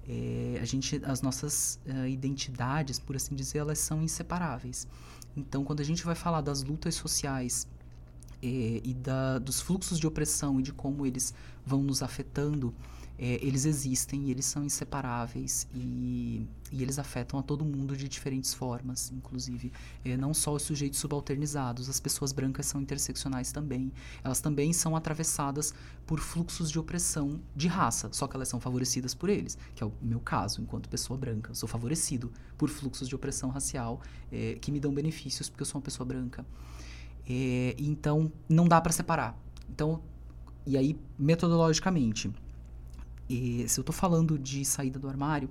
É, 0.07 0.57
a 0.61 0.63
gente, 0.63 1.01
as 1.03 1.21
nossas 1.21 1.81
uh, 1.85 2.07
identidades, 2.07 2.97
por 2.97 3.17
assim 3.17 3.35
dizer, 3.35 3.57
elas 3.57 3.79
são 3.79 4.01
inseparáveis. 4.01 4.87
Então, 5.35 5.65
quando 5.65 5.81
a 5.81 5.83
gente 5.83 6.05
vai 6.05 6.15
falar 6.15 6.39
das 6.39 6.63
lutas 6.63 6.95
sociais 6.95 7.67
é, 8.41 8.81
e 8.85 8.93
da, 8.93 9.37
dos 9.37 9.59
fluxos 9.59 9.99
de 9.99 10.07
opressão 10.07 10.61
e 10.61 10.63
de 10.63 10.71
como 10.71 11.05
eles 11.05 11.33
vão 11.65 11.83
nos 11.83 12.01
afetando, 12.01 12.73
é, 13.21 13.37
eles 13.45 13.65
existem 13.65 14.29
eles 14.31 14.45
são 14.45 14.63
inseparáveis 14.63 15.67
e, 15.75 16.47
e, 16.71 16.81
eles 16.81 16.97
afetam 16.97 17.37
a 17.37 17.43
todo 17.43 17.65
mundo 17.65 17.97
de 17.97 18.07
diferentes 18.07 18.53
formas, 18.53 19.11
inclusive. 19.11 19.73
É, 20.05 20.15
não 20.15 20.33
só 20.33 20.53
os 20.53 20.63
sujeitos 20.63 20.99
subalternizados, 20.99 21.89
as 21.89 21.99
pessoas 21.99 22.31
brancas 22.31 22.65
são 22.65 22.81
interseccionais 22.81 23.51
também. 23.51 23.91
Elas 24.23 24.39
também 24.39 24.71
são 24.71 24.95
atravessadas 24.95 25.73
por 26.07 26.21
fluxos 26.21 26.71
de 26.71 26.79
opressão 26.79 27.41
de 27.53 27.67
raça, 27.67 28.09
só 28.13 28.25
que 28.25 28.37
elas 28.37 28.47
são 28.47 28.59
favorecidas 28.59 29.13
por 29.13 29.29
eles, 29.29 29.57
que 29.75 29.83
é 29.83 29.85
o 29.85 29.91
meu 30.01 30.21
caso, 30.21 30.61
enquanto 30.61 30.87
pessoa 30.87 31.19
branca. 31.19 31.51
Eu 31.51 31.55
sou 31.55 31.67
favorecido 31.67 32.31
por 32.57 32.69
fluxos 32.69 33.09
de 33.09 33.15
opressão 33.15 33.49
racial 33.49 33.99
é, 34.31 34.57
que 34.61 34.71
me 34.71 34.79
dão 34.79 34.93
benefícios 34.93 35.49
porque 35.49 35.63
eu 35.63 35.65
sou 35.65 35.79
uma 35.79 35.83
pessoa 35.83 36.07
branca. 36.07 36.45
É, 37.27 37.75
então, 37.77 38.31
não 38.47 38.65
dá 38.65 38.79
para 38.79 38.93
separar. 38.93 39.37
Então, 39.69 40.01
e 40.65 40.77
aí, 40.77 40.97
metodologicamente, 41.17 42.31
e 43.29 43.69
se 43.69 43.79
eu 43.79 43.83
estou 43.83 43.93
falando 43.93 44.39
de 44.39 44.65
saída 44.65 44.97
do 44.97 45.07
armário, 45.07 45.49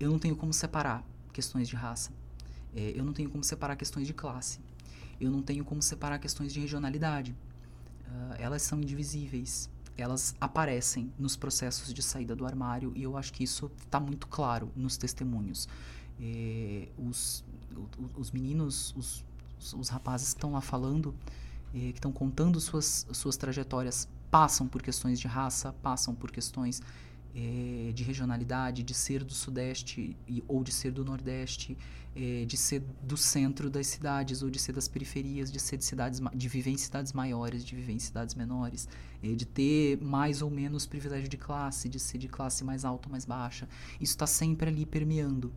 eu 0.00 0.10
não 0.10 0.18
tenho 0.18 0.34
como 0.34 0.52
separar 0.52 1.04
questões 1.32 1.68
de 1.68 1.76
raça. 1.76 2.10
É, 2.74 2.92
eu 2.96 3.04
não 3.04 3.12
tenho 3.12 3.28
como 3.28 3.44
separar 3.44 3.76
questões 3.76 4.06
de 4.06 4.14
classe. 4.14 4.58
Eu 5.20 5.30
não 5.30 5.42
tenho 5.42 5.64
como 5.64 5.82
separar 5.82 6.18
questões 6.18 6.52
de 6.52 6.60
regionalidade. 6.60 7.32
uh, 8.08 8.34
elas 8.38 8.62
são 8.62 8.80
indivisíveis. 8.80 9.68
Elas 9.96 10.34
aparecem 10.40 11.12
nos 11.18 11.36
processos 11.36 11.92
de 11.92 12.02
saída 12.02 12.34
do 12.34 12.46
armário 12.46 12.92
e 12.96 13.02
eu 13.02 13.16
acho 13.16 13.30
que 13.32 13.44
isso 13.44 13.70
está 13.84 14.00
muito 14.00 14.26
claro 14.26 14.72
nos 14.74 14.96
testemunhos. 14.96 15.68
Eh, 16.18 16.88
os, 16.98 17.44
os 18.16 18.30
meninos, 18.30 18.94
os, 18.96 19.22
os 19.74 19.88
rapazes 19.90 20.28
que 20.28 20.38
estão 20.38 20.52
lá 20.52 20.62
falando, 20.62 21.14
eh, 21.74 21.92
que 21.92 21.98
estão 21.98 22.10
contando 22.10 22.58
suas, 22.58 23.06
suas 23.12 23.36
trajetórias, 23.36 24.08
passam 24.32 24.66
por 24.66 24.82
questões 24.82 25.20
de 25.20 25.28
raça, 25.28 25.74
passam 25.82 26.14
por 26.14 26.30
questões 26.30 26.80
é, 27.34 27.92
de 27.94 28.02
regionalidade, 28.02 28.82
de 28.82 28.94
ser 28.94 29.22
do 29.22 29.34
Sudeste 29.34 30.16
e, 30.26 30.42
ou 30.48 30.64
de 30.64 30.72
ser 30.72 30.90
do 30.90 31.04
Nordeste, 31.04 31.76
é, 32.16 32.46
de 32.46 32.56
ser 32.56 32.82
do 33.02 33.14
centro 33.14 33.68
das 33.68 33.86
cidades 33.88 34.42
ou 34.42 34.48
de 34.48 34.58
ser 34.58 34.72
das 34.72 34.88
periferias, 34.88 35.52
de 35.52 35.60
ser 35.60 35.76
de 35.76 35.84
cidades, 35.84 36.18
de 36.34 36.48
viver 36.48 36.70
em 36.70 36.78
cidades 36.78 37.12
maiores, 37.12 37.62
de 37.62 37.76
viver 37.76 37.92
em 37.92 37.98
cidades 37.98 38.34
menores, 38.34 38.88
é, 39.22 39.34
de 39.34 39.44
ter 39.44 40.00
mais 40.00 40.40
ou 40.40 40.48
menos 40.48 40.86
privilégio 40.86 41.28
de 41.28 41.36
classe, 41.36 41.86
de 41.86 42.00
ser 42.00 42.16
de 42.16 42.26
classe 42.26 42.64
mais 42.64 42.86
alta 42.86 43.08
ou 43.08 43.12
mais 43.12 43.26
baixa. 43.26 43.68
Isso 44.00 44.14
está 44.14 44.26
sempre 44.26 44.70
ali 44.70 44.86
permeando 44.86 45.52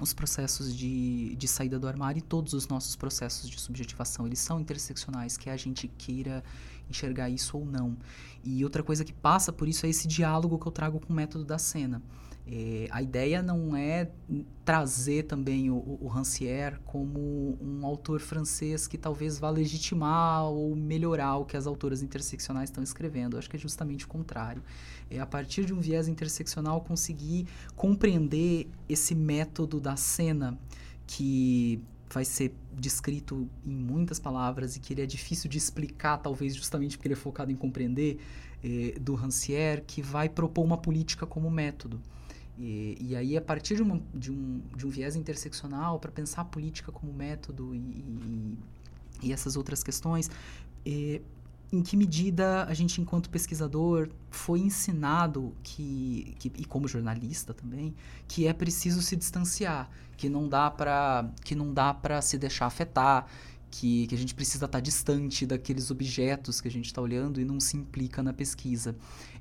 os 0.00 0.12
processos 0.12 0.74
de, 0.74 1.34
de 1.36 1.48
saída 1.48 1.78
do 1.78 1.86
armário 1.86 2.18
e 2.18 2.22
todos 2.22 2.52
os 2.52 2.66
nossos 2.66 2.96
processos 2.96 3.48
de 3.48 3.60
subjetivação, 3.60 4.26
eles 4.26 4.38
são 4.38 4.60
interseccionais, 4.60 5.36
quer 5.36 5.52
a 5.52 5.56
gente 5.56 5.88
queira 5.88 6.42
enxergar 6.88 7.28
isso 7.30 7.58
ou 7.58 7.64
não. 7.64 7.96
E 8.42 8.62
outra 8.62 8.82
coisa 8.82 9.04
que 9.04 9.12
passa 9.12 9.52
por 9.52 9.68
isso 9.68 9.86
é 9.86 9.88
esse 9.88 10.06
diálogo 10.06 10.58
que 10.58 10.66
eu 10.66 10.72
trago 10.72 11.00
com 11.00 11.12
o 11.12 11.16
método 11.16 11.44
da 11.44 11.58
cena. 11.58 12.02
É, 12.46 12.88
a 12.90 13.00
ideia 13.00 13.42
não 13.42 13.74
é 13.74 14.10
trazer 14.66 15.22
também 15.22 15.70
o, 15.70 15.98
o 15.98 16.06
Rancière 16.08 16.78
como 16.84 17.58
um 17.58 17.86
autor 17.86 18.20
francês 18.20 18.86
que 18.86 18.98
talvez 18.98 19.38
vá 19.38 19.48
legitimar 19.48 20.44
ou 20.44 20.76
melhorar 20.76 21.38
o 21.38 21.46
que 21.46 21.56
as 21.56 21.66
autoras 21.66 22.02
interseccionais 22.02 22.68
estão 22.68 22.84
escrevendo. 22.84 23.34
Eu 23.34 23.38
acho 23.38 23.48
que 23.48 23.56
é 23.56 23.58
justamente 23.58 24.04
o 24.04 24.08
contrário. 24.08 24.62
É 25.10 25.18
a 25.18 25.26
partir 25.26 25.64
de 25.64 25.72
um 25.72 25.80
viés 25.80 26.06
interseccional 26.06 26.82
conseguir 26.82 27.46
compreender 27.74 28.68
esse 28.86 29.14
método 29.14 29.80
da 29.80 29.96
cena 29.96 30.58
que 31.06 31.82
vai 32.14 32.24
ser 32.24 32.54
descrito 32.72 33.48
em 33.64 33.74
muitas 33.74 34.20
palavras 34.20 34.76
e 34.76 34.80
que 34.80 34.94
ele 34.94 35.02
é 35.02 35.06
difícil 35.06 35.50
de 35.50 35.58
explicar, 35.58 36.18
talvez 36.18 36.54
justamente 36.54 36.96
porque 36.96 37.08
ele 37.08 37.14
é 37.14 37.16
focado 37.16 37.50
em 37.50 37.56
compreender, 37.56 38.20
eh, 38.62 38.96
do 39.00 39.14
Rancière, 39.14 39.82
que 39.84 40.00
vai 40.00 40.28
propor 40.28 40.64
uma 40.64 40.78
política 40.78 41.26
como 41.26 41.50
método. 41.50 42.00
E, 42.56 42.96
e 43.00 43.16
aí, 43.16 43.36
a 43.36 43.40
partir 43.42 43.74
de, 43.74 43.82
uma, 43.82 44.00
de, 44.14 44.30
um, 44.30 44.62
de 44.76 44.86
um 44.86 44.90
viés 44.90 45.16
interseccional, 45.16 45.98
para 45.98 46.12
pensar 46.12 46.42
a 46.42 46.44
política 46.44 46.92
como 46.92 47.12
método 47.12 47.74
e, 47.74 47.78
e, 47.78 48.58
e 49.24 49.32
essas 49.32 49.56
outras 49.56 49.82
questões, 49.82 50.30
eh, 50.86 51.20
em 51.72 51.82
que 51.82 51.96
medida 51.96 52.64
a 52.64 52.74
gente, 52.74 53.00
enquanto 53.00 53.28
pesquisador, 53.28 54.08
foi 54.30 54.60
ensinado 54.60 55.52
que, 55.62 56.34
que, 56.38 56.52
e 56.56 56.64
como 56.64 56.86
jornalista 56.86 57.52
também, 57.52 57.94
que 58.28 58.46
é 58.46 58.52
preciso 58.52 59.02
se 59.02 59.16
distanciar, 59.16 59.90
que 60.16 60.28
não 60.28 60.48
dá 60.48 60.70
para 60.70 61.28
que 61.44 61.54
não 61.54 61.72
dá 61.72 61.92
para 61.92 62.22
se 62.22 62.38
deixar 62.38 62.66
afetar, 62.66 63.26
que, 63.70 64.06
que 64.06 64.14
a 64.14 64.18
gente 64.18 64.34
precisa 64.34 64.66
estar 64.66 64.78
tá 64.78 64.80
distante 64.80 65.44
daqueles 65.44 65.90
objetos 65.90 66.60
que 66.60 66.68
a 66.68 66.70
gente 66.70 66.86
está 66.86 67.02
olhando 67.02 67.40
e 67.40 67.44
não 67.44 67.58
se 67.58 67.76
implica 67.76 68.22
na 68.22 68.32
pesquisa. 68.32 68.94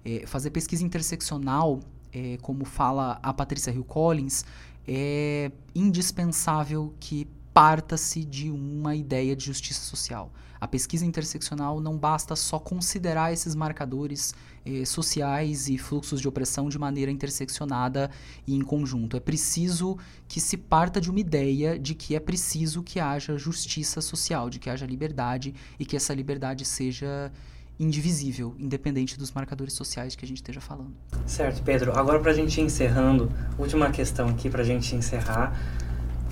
É, 0.03 0.25
fazer 0.25 0.49
pesquisa 0.49 0.83
interseccional, 0.83 1.79
é, 2.11 2.37
como 2.41 2.65
fala 2.65 3.19
a 3.21 3.31
Patrícia 3.31 3.69
Hill 3.71 3.83
Collins, 3.83 4.43
é 4.87 5.51
indispensável 5.75 6.93
que 6.99 7.27
parta-se 7.53 8.23
de 8.25 8.49
uma 8.49 8.95
ideia 8.95 9.35
de 9.35 9.45
justiça 9.45 9.81
social. 9.81 10.31
A 10.59 10.67
pesquisa 10.67 11.05
interseccional 11.05 11.81
não 11.81 11.97
basta 11.97 12.37
só 12.37 12.57
considerar 12.57 13.33
esses 13.33 13.53
marcadores 13.53 14.33
eh, 14.65 14.85
sociais 14.85 15.67
e 15.67 15.77
fluxos 15.77 16.21
de 16.21 16.27
opressão 16.27 16.69
de 16.69 16.79
maneira 16.79 17.11
interseccionada 17.11 18.09
e 18.47 18.55
em 18.55 18.61
conjunto. 18.61 19.17
É 19.17 19.19
preciso 19.19 19.97
que 20.25 20.39
se 20.39 20.55
parta 20.55 21.01
de 21.01 21.11
uma 21.11 21.19
ideia 21.19 21.77
de 21.77 21.93
que 21.93 22.15
é 22.15 22.19
preciso 22.19 22.81
que 22.81 22.97
haja 22.97 23.37
justiça 23.37 23.99
social, 23.99 24.49
de 24.49 24.57
que 24.57 24.69
haja 24.69 24.85
liberdade 24.85 25.53
e 25.77 25.85
que 25.85 25.97
essa 25.97 26.13
liberdade 26.13 26.63
seja 26.63 27.29
indivisível, 27.77 28.55
independente 28.57 29.17
dos 29.17 29.31
marcadores 29.31 29.73
sociais 29.73 30.15
que 30.15 30.23
a 30.23 30.27
gente 30.27 30.37
esteja 30.37 30.61
falando. 30.61 30.93
Certo, 31.25 31.61
Pedro. 31.63 31.91
Agora, 31.97 32.19
para 32.19 32.31
a 32.31 32.33
gente 32.33 32.61
ir 32.61 32.63
encerrando, 32.63 33.29
última 33.57 33.91
questão 33.91 34.29
aqui 34.29 34.49
para 34.49 34.61
a 34.61 34.65
gente 34.65 34.95
encerrar 34.95 35.59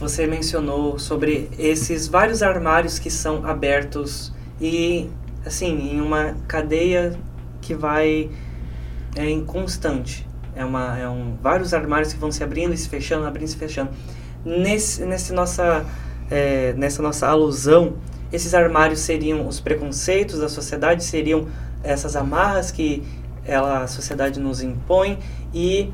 você 0.02 0.26
mencionou 0.26 0.98
sobre 0.98 1.48
esses 1.60 2.08
vários 2.08 2.42
armários 2.42 2.98
que 2.98 3.12
são 3.12 3.46
abertos 3.46 4.34
e 4.60 5.08
assim 5.46 5.94
em 5.94 6.02
uma 6.02 6.36
cadeia 6.48 7.14
que 7.62 7.76
vai 7.76 8.32
é 9.16 9.30
inconstante. 9.30 10.28
É 10.56 10.66
uma 10.66 10.98
é 10.98 11.08
um 11.08 11.38
vários 11.40 11.72
armários 11.72 12.12
que 12.14 12.20
vão 12.20 12.32
se 12.32 12.44
abrindo 12.44 12.74
e 12.74 12.78
se 12.78 12.90
fechando 12.90 13.28
abrindo 13.28 13.48
e 13.48 13.52
se 13.52 13.58
fechando. 13.58 13.92
Nesse 14.44 15.06
nesse 15.06 15.32
nossa 15.34 15.86
é, 16.32 16.74
nessa 16.74 17.04
nossa 17.04 17.28
alusão 17.28 17.94
esses 18.34 18.56
armários 18.56 19.02
seriam 19.02 19.48
os 19.48 19.60
preconceitos 19.60 20.40
da 20.40 20.50
sociedade? 20.50 21.04
Seriam 21.04 21.48
essas 21.84 22.16
amarras 22.16 22.72
que 22.72 23.04
ela 23.46 23.84
a 23.84 23.88
sociedade 23.88 24.40
nos 24.40 24.64
impõe? 24.64 25.20
E 25.54 25.94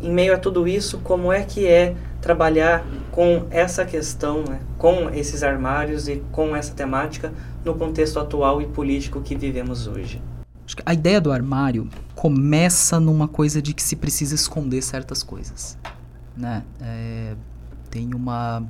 em 0.00 0.12
meio 0.12 0.34
a 0.34 0.38
tudo 0.38 0.66
isso 0.68 0.98
como 0.98 1.32
é 1.32 1.42
que 1.42 1.66
é 1.66 1.94
trabalhar 2.20 2.84
com 3.10 3.46
essa 3.50 3.84
questão, 3.84 4.42
né, 4.42 4.60
com 4.78 5.10
esses 5.10 5.42
armários 5.42 6.08
e 6.08 6.22
com 6.32 6.54
essa 6.56 6.74
temática 6.74 7.32
no 7.64 7.74
contexto 7.74 8.18
atual 8.18 8.60
e 8.60 8.66
político 8.66 9.20
que 9.20 9.34
vivemos 9.34 9.86
hoje. 9.86 10.20
A 10.84 10.92
ideia 10.92 11.20
do 11.20 11.30
armário 11.30 11.88
começa 12.14 12.98
numa 12.98 13.28
coisa 13.28 13.62
de 13.62 13.72
que 13.72 13.82
se 13.82 13.94
precisa 13.94 14.34
esconder 14.34 14.82
certas 14.82 15.22
coisas. 15.22 15.78
Né? 16.36 16.64
É, 16.80 17.34
tem 17.88 18.12
uma, 18.12 18.64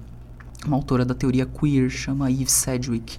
uma 0.66 0.76
autora 0.76 1.04
da 1.04 1.14
teoria 1.14 1.46
queer, 1.46 1.88
chama 1.88 2.30
Eve 2.30 2.50
Sedgwick, 2.50 3.18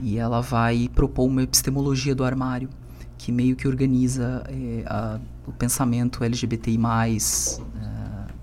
e 0.00 0.18
ela 0.18 0.40
vai 0.40 0.90
propor 0.94 1.26
uma 1.26 1.42
epistemologia 1.42 2.14
do 2.14 2.24
armário, 2.24 2.68
que 3.16 3.30
meio 3.30 3.54
que 3.54 3.68
organiza 3.68 4.42
é, 4.48 4.82
a, 4.86 5.20
o 5.50 5.52
pensamento 5.52 6.24
LGBTI+, 6.24 6.78
é, 6.78 7.90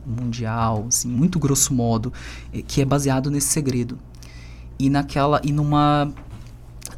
mundial, 0.05 0.85
assim, 0.87 1.09
muito 1.09 1.39
grosso 1.39 1.73
modo, 1.73 2.13
eh, 2.53 2.61
que 2.61 2.81
é 2.81 2.85
baseado 2.85 3.31
nesse 3.31 3.47
segredo. 3.47 3.97
E 4.79 4.89
naquela 4.89 5.41
e 5.43 5.51
numa 5.51 6.13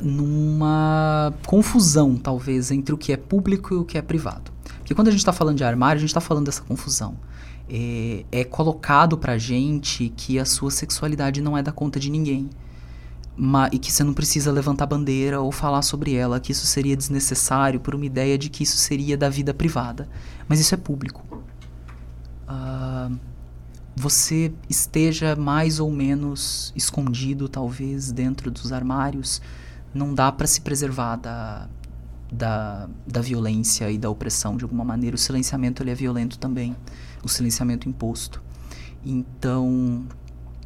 numa 0.02 1.34
confusão, 1.45 2.15
talvez, 2.15 2.72
entre 2.72 2.93
o 2.93 2.98
que 2.98 3.12
é 3.12 3.17
público 3.17 3.74
e 3.74 3.78
o 3.78 3.84
que 3.84 3.98
é 3.98 4.02
privado. 4.02 4.52
Porque 4.78 4.95
quando 4.95 5.10
a 5.10 5.12
gente 5.12 5.19
está 5.19 5.34
falando 5.34 5.58
de 5.58 5.63
armário, 5.63 5.98
a 5.98 6.00
gente 6.00 6.10
está 6.10 6.22
falando 6.22 6.45
dessa 6.45 6.62
confusão. 6.62 7.17
É, 7.69 8.26
é 8.32 8.43
colocado 8.43 9.17
pra 9.17 9.38
gente 9.38 10.10
que 10.15 10.39
a 10.39 10.45
sua 10.45 10.72
sexualidade 10.72 11.41
não 11.41 11.58
é 11.58 11.62
da 11.62 11.72
conta 11.72 12.00
de 12.00 12.10
ninguém. 12.10 12.50
E 13.71 13.80
que 13.80 13.91
você 13.91 14.04
não 14.04 14.13
precisa 14.13 14.52
levantar 14.52 14.86
bandeira 14.86 15.39
ou 15.39 15.52
falar 15.52 15.82
sobre 15.82 16.13
ela, 16.13 16.39
que 16.39 16.52
isso 16.52 16.65
seria 16.65 16.95
desnecessário 16.95 17.80
por 17.80 17.95
uma 17.95 18.06
ideia 18.06 18.38
de 18.38 18.49
que 18.49 18.63
isso 18.63 18.78
seria 18.78 19.17
da 19.17 19.30
vida 19.30 19.54
privada. 19.54 20.10
Mas 20.47 20.60
isso 20.60 20.73
é 20.73 20.78
público 20.78 21.30
uh, 22.49 23.17
você 23.95 24.52
esteja 24.69 25.36
mais 25.36 25.80
ou 25.80 25.91
menos 25.91 26.73
escondido, 26.75 27.47
talvez, 27.47 28.12
dentro 28.12 28.49
dos 28.49 28.71
armários, 28.71 29.41
não 29.93 30.13
dá 30.13 30.32
para 30.32 30.47
se 30.47 30.62
preservar 30.62 31.17
da, 31.17 31.67
da, 32.32 32.89
da 33.06 33.21
violência 33.21 33.91
e 33.91 33.97
da 33.97 34.10
opressão 34.10 34.56
de 34.58 34.63
alguma 34.63 34.84
maneira. 34.84 35.15
O 35.15 35.19
silenciamento 35.19 35.84
ele 35.84 35.91
é 35.91 35.95
violento 35.95 36.39
também, 36.39 36.75
o 37.23 37.28
silenciamento 37.28 37.89
imposto. 37.89 38.41
Então, 39.06 40.06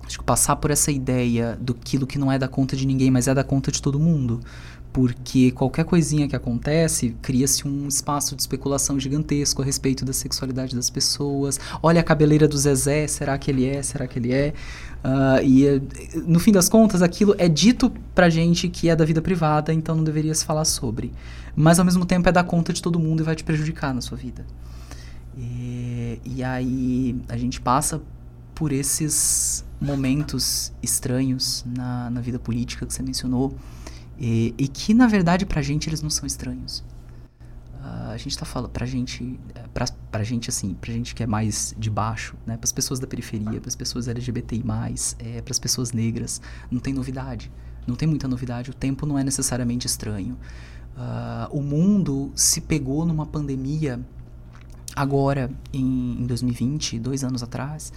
acho 0.05 0.19
que 0.19 0.23
passar 0.23 0.55
por 0.57 0.71
essa 0.71 0.91
ideia 0.91 1.57
do 1.59 1.73
aquilo 1.79 2.05
que 2.05 2.17
não 2.17 2.31
é 2.31 2.37
da 2.37 2.47
conta 2.47 2.75
de 2.75 2.85
ninguém, 2.85 3.09
mas 3.09 3.27
é 3.27 3.33
da 3.33 3.43
conta 3.43 3.71
de 3.71 3.81
todo 3.81 3.99
mundo, 3.99 4.39
porque 4.91 5.51
qualquer 5.51 5.85
coisinha 5.85 6.27
que 6.27 6.35
acontece 6.35 7.15
cria-se 7.21 7.67
um 7.67 7.87
espaço 7.87 8.35
de 8.35 8.41
especulação 8.41 8.99
gigantesco 8.99 9.61
a 9.61 9.65
respeito 9.65 10.05
da 10.05 10.13
sexualidade 10.13 10.75
das 10.75 10.89
pessoas. 10.89 11.59
Olha 11.81 12.01
a 12.01 12.03
cabeleira 12.03 12.47
do 12.47 12.57
Zezé, 12.57 13.07
será 13.07 13.37
que 13.37 13.49
ele 13.49 13.65
é? 13.65 13.81
Será 13.81 14.05
que 14.05 14.19
ele 14.19 14.31
é? 14.31 14.53
Uh, 15.03 15.43
e 15.43 15.81
no 16.27 16.39
fim 16.39 16.51
das 16.51 16.69
contas, 16.69 17.01
aquilo 17.01 17.33
é 17.39 17.49
dito 17.49 17.91
pra 18.13 18.29
gente 18.29 18.69
que 18.69 18.87
é 18.87 18.95
da 18.95 19.03
vida 19.03 19.21
privada, 19.21 19.73
então 19.73 19.95
não 19.95 20.03
deveria 20.03 20.33
se 20.35 20.45
falar 20.45 20.65
sobre. 20.65 21.11
Mas 21.55 21.79
ao 21.79 21.85
mesmo 21.85 22.05
tempo 22.05 22.29
é 22.29 22.31
dar 22.31 22.43
conta 22.43 22.71
de 22.71 22.81
todo 22.81 22.99
mundo 22.99 23.21
e 23.21 23.23
vai 23.23 23.35
te 23.35 23.43
prejudicar 23.43 23.93
na 23.95 24.01
sua 24.01 24.17
vida. 24.17 24.45
E, 25.35 26.19
e 26.23 26.43
aí 26.43 27.19
a 27.27 27.35
gente 27.35 27.59
passa 27.59 27.99
por 28.53 28.71
esses 28.71 29.65
momentos 29.83 30.73
estranhos 30.81 31.63
na, 31.67 32.09
na 32.09 32.21
vida 32.21 32.39
política 32.39 32.85
que 32.85 32.93
você 32.93 33.03
mencionou. 33.03 33.53
E, 34.17 34.53
e 34.57 34.67
que, 34.67 34.93
na 34.93 35.07
verdade, 35.07 35.45
pra 35.45 35.61
gente 35.61 35.89
eles 35.89 36.01
não 36.01 36.09
são 36.09 36.25
estranhos. 36.25 36.83
Uh, 37.83 38.11
a 38.11 38.17
gente 38.17 38.37
tá 38.37 38.45
falando, 38.45 38.71
pra 38.71 38.85
gente, 38.85 39.37
é, 39.53 39.63
pra, 40.09 40.23
gente 40.23 40.49
assim, 40.49 40.73
pra 40.73 40.91
gente 40.93 41.13
que 41.13 41.21
é 41.21 41.27
mais 41.27 41.75
de 41.77 41.89
baixo, 41.89 42.35
né? 42.45 42.55
Pras 42.55 42.71
pessoas 42.71 42.99
da 42.99 43.05
periferia, 43.05 43.59
pras 43.59 43.75
pessoas 43.75 44.07
LGBTI+, 44.07 44.63
é, 45.19 45.41
pras 45.41 45.59
pessoas 45.59 45.91
negras, 45.91 46.41
não 46.71 46.79
tem 46.79 46.93
novidade. 46.93 47.51
Não 47.85 47.95
tem 47.95 48.07
muita 48.07 48.27
novidade. 48.27 48.71
O 48.71 48.73
tempo 48.73 49.05
não 49.05 49.19
é 49.19 49.23
necessariamente 49.23 49.85
estranho. 49.85 50.37
Uh, 50.95 51.57
o 51.57 51.61
mundo 51.61 52.31
se 52.35 52.61
pegou 52.61 53.05
numa 53.05 53.25
pandemia 53.25 53.99
agora, 54.95 55.51
em, 55.73 56.21
em 56.21 56.25
2020, 56.25 56.99
dois 56.99 57.23
anos 57.23 57.43
atrás, 57.43 57.91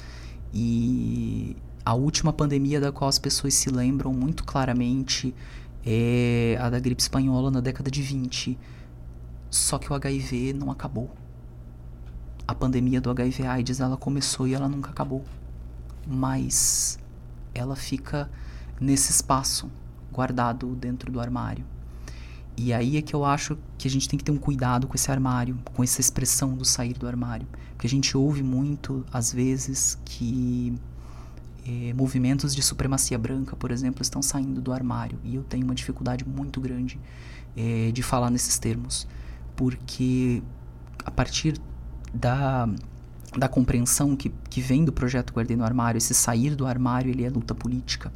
e 0.52 1.56
a 1.86 1.94
última 1.94 2.32
pandemia 2.32 2.80
da 2.80 2.90
qual 2.90 3.08
as 3.08 3.16
pessoas 3.16 3.54
se 3.54 3.70
lembram 3.70 4.12
muito 4.12 4.42
claramente 4.42 5.32
é 5.84 6.58
a 6.60 6.68
da 6.68 6.80
gripe 6.80 7.00
espanhola 7.00 7.48
na 7.48 7.60
década 7.60 7.88
de 7.88 8.02
20. 8.02 8.58
Só 9.48 9.78
que 9.78 9.92
o 9.92 9.94
HIV 9.94 10.52
não 10.52 10.72
acabou. 10.72 11.08
A 12.44 12.52
pandemia 12.52 13.00
do 13.00 13.08
HIV 13.08 13.46
AIDS 13.46 13.78
ela 13.78 13.96
começou 13.96 14.48
e 14.48 14.54
ela 14.54 14.68
nunca 14.68 14.90
acabou. 14.90 15.24
Mas 16.04 16.98
ela 17.54 17.76
fica 17.76 18.28
nesse 18.80 19.12
espaço 19.12 19.70
guardado 20.12 20.74
dentro 20.74 21.12
do 21.12 21.20
armário. 21.20 21.64
E 22.56 22.72
aí 22.72 22.96
é 22.96 23.02
que 23.02 23.14
eu 23.14 23.24
acho 23.24 23.56
que 23.78 23.86
a 23.86 23.90
gente 23.90 24.08
tem 24.08 24.18
que 24.18 24.24
ter 24.24 24.32
um 24.32 24.38
cuidado 24.38 24.88
com 24.88 24.96
esse 24.96 25.08
armário, 25.08 25.56
com 25.72 25.84
essa 25.84 26.00
expressão 26.00 26.56
do 26.56 26.64
sair 26.64 26.94
do 26.94 27.06
armário. 27.06 27.46
Porque 27.74 27.86
a 27.86 27.90
gente 27.90 28.16
ouve 28.16 28.42
muito, 28.42 29.06
às 29.12 29.32
vezes, 29.32 29.96
que 30.04 30.74
eh, 31.66 31.92
movimentos 31.94 32.54
de 32.54 32.62
supremacia 32.62 33.18
branca, 33.18 33.56
por 33.56 33.70
exemplo, 33.70 34.00
estão 34.02 34.22
saindo 34.22 34.60
do 34.60 34.72
armário. 34.72 35.18
E 35.24 35.34
eu 35.34 35.42
tenho 35.42 35.64
uma 35.64 35.74
dificuldade 35.74 36.24
muito 36.26 36.60
grande 36.60 36.98
eh, 37.56 37.90
de 37.92 38.02
falar 38.02 38.30
nesses 38.30 38.58
termos. 38.58 39.06
Porque 39.56 40.42
a 41.04 41.10
partir 41.10 41.58
da, 42.14 42.68
da 43.36 43.48
compreensão 43.48 44.14
que, 44.14 44.32
que 44.48 44.60
vem 44.60 44.84
do 44.84 44.92
projeto 44.92 45.32
Guardei 45.32 45.56
no 45.56 45.64
Armário, 45.64 45.98
esse 45.98 46.14
sair 46.14 46.54
do 46.54 46.66
armário, 46.66 47.10
ele 47.10 47.24
é 47.24 47.30
luta 47.30 47.54
política. 47.54 48.12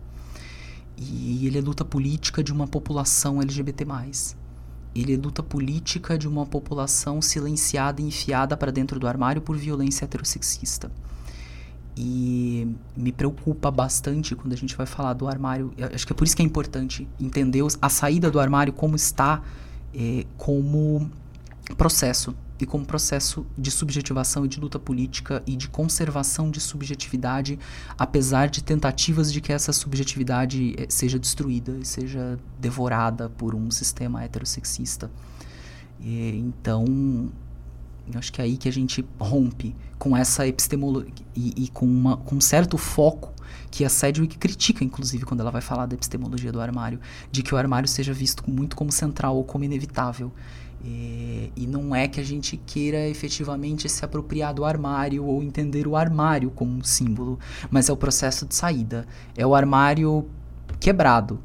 E 0.96 1.46
ele 1.46 1.58
é 1.58 1.60
luta 1.60 1.84
política 1.84 2.44
de 2.44 2.52
uma 2.52 2.68
população 2.68 3.40
LGBT+. 3.40 3.86
Ele 4.94 5.14
é 5.14 5.16
luta 5.16 5.42
política 5.42 6.18
de 6.18 6.28
uma 6.28 6.44
população 6.44 7.22
silenciada 7.22 8.02
e 8.02 8.04
enfiada 8.04 8.56
para 8.56 8.70
dentro 8.70 9.00
do 9.00 9.08
armário 9.08 9.40
por 9.40 9.56
violência 9.56 10.04
heterossexista. 10.04 10.90
E 12.02 12.66
me 12.96 13.12
preocupa 13.12 13.70
bastante 13.70 14.34
quando 14.34 14.54
a 14.54 14.56
gente 14.56 14.74
vai 14.74 14.86
falar 14.86 15.12
do 15.12 15.28
armário. 15.28 15.70
Acho 15.94 16.06
que 16.06 16.14
é 16.14 16.16
por 16.16 16.24
isso 16.24 16.34
que 16.34 16.40
é 16.40 16.44
importante 16.46 17.06
entender 17.20 17.62
a 17.82 17.88
saída 17.90 18.30
do 18.30 18.40
armário 18.40 18.72
como 18.72 18.96
está, 18.96 19.42
é, 19.94 20.24
como 20.38 21.10
processo 21.76 22.34
e 22.58 22.64
como 22.64 22.86
processo 22.86 23.46
de 23.56 23.70
subjetivação 23.70 24.46
e 24.46 24.48
de 24.48 24.58
luta 24.58 24.78
política 24.78 25.42
e 25.46 25.54
de 25.54 25.68
conservação 25.68 26.50
de 26.50 26.58
subjetividade, 26.58 27.58
apesar 27.98 28.48
de 28.48 28.64
tentativas 28.64 29.30
de 29.30 29.42
que 29.42 29.52
essa 29.52 29.70
subjetividade 29.70 30.74
eh, 30.78 30.86
seja 30.88 31.18
destruída 31.18 31.76
e 31.80 31.84
seja 31.84 32.38
devorada 32.58 33.28
por 33.28 33.54
um 33.54 33.70
sistema 33.70 34.24
heterossexista. 34.24 35.10
E, 36.00 36.38
então, 36.38 37.30
eu 38.16 38.18
acho 38.18 38.32
que 38.32 38.40
é 38.40 38.44
aí 38.44 38.56
que 38.56 38.68
a 38.68 38.72
gente 38.72 39.04
rompe 39.18 39.74
com 39.98 40.16
essa 40.16 40.46
epistemologia 40.46 41.12
e, 41.36 41.64
e, 41.64 41.68
com, 41.68 41.86
uma, 41.86 42.16
com 42.16 42.36
um 42.36 42.40
certo 42.40 42.78
foco 42.78 43.32
que 43.70 43.84
a 43.84 43.88
Sedgwick 43.88 44.38
critica, 44.38 44.82
inclusive, 44.82 45.24
quando 45.24 45.40
ela 45.40 45.50
vai 45.50 45.60
falar 45.60 45.86
da 45.86 45.94
epistemologia 45.94 46.50
do 46.50 46.60
armário, 46.60 47.00
de 47.30 47.42
que 47.42 47.54
o 47.54 47.58
armário 47.58 47.88
seja 47.88 48.12
visto 48.12 48.48
muito 48.50 48.74
como 48.74 48.90
central 48.90 49.36
ou 49.36 49.44
como 49.44 49.64
inevitável. 49.64 50.32
É, 50.82 51.50
e 51.54 51.66
não 51.66 51.94
é 51.94 52.08
que 52.08 52.18
a 52.18 52.24
gente 52.24 52.56
queira 52.56 53.06
efetivamente 53.06 53.88
se 53.88 54.02
apropriar 54.04 54.54
do 54.54 54.64
armário 54.64 55.24
ou 55.24 55.42
entender 55.42 55.86
o 55.86 55.94
armário 55.94 56.50
como 56.50 56.72
um 56.72 56.82
símbolo, 56.82 57.38
mas 57.70 57.88
é 57.88 57.92
o 57.92 57.96
processo 57.96 58.46
de 58.46 58.54
saída. 58.54 59.06
É 59.36 59.46
o 59.46 59.54
armário 59.54 60.26
quebrado, 60.80 61.38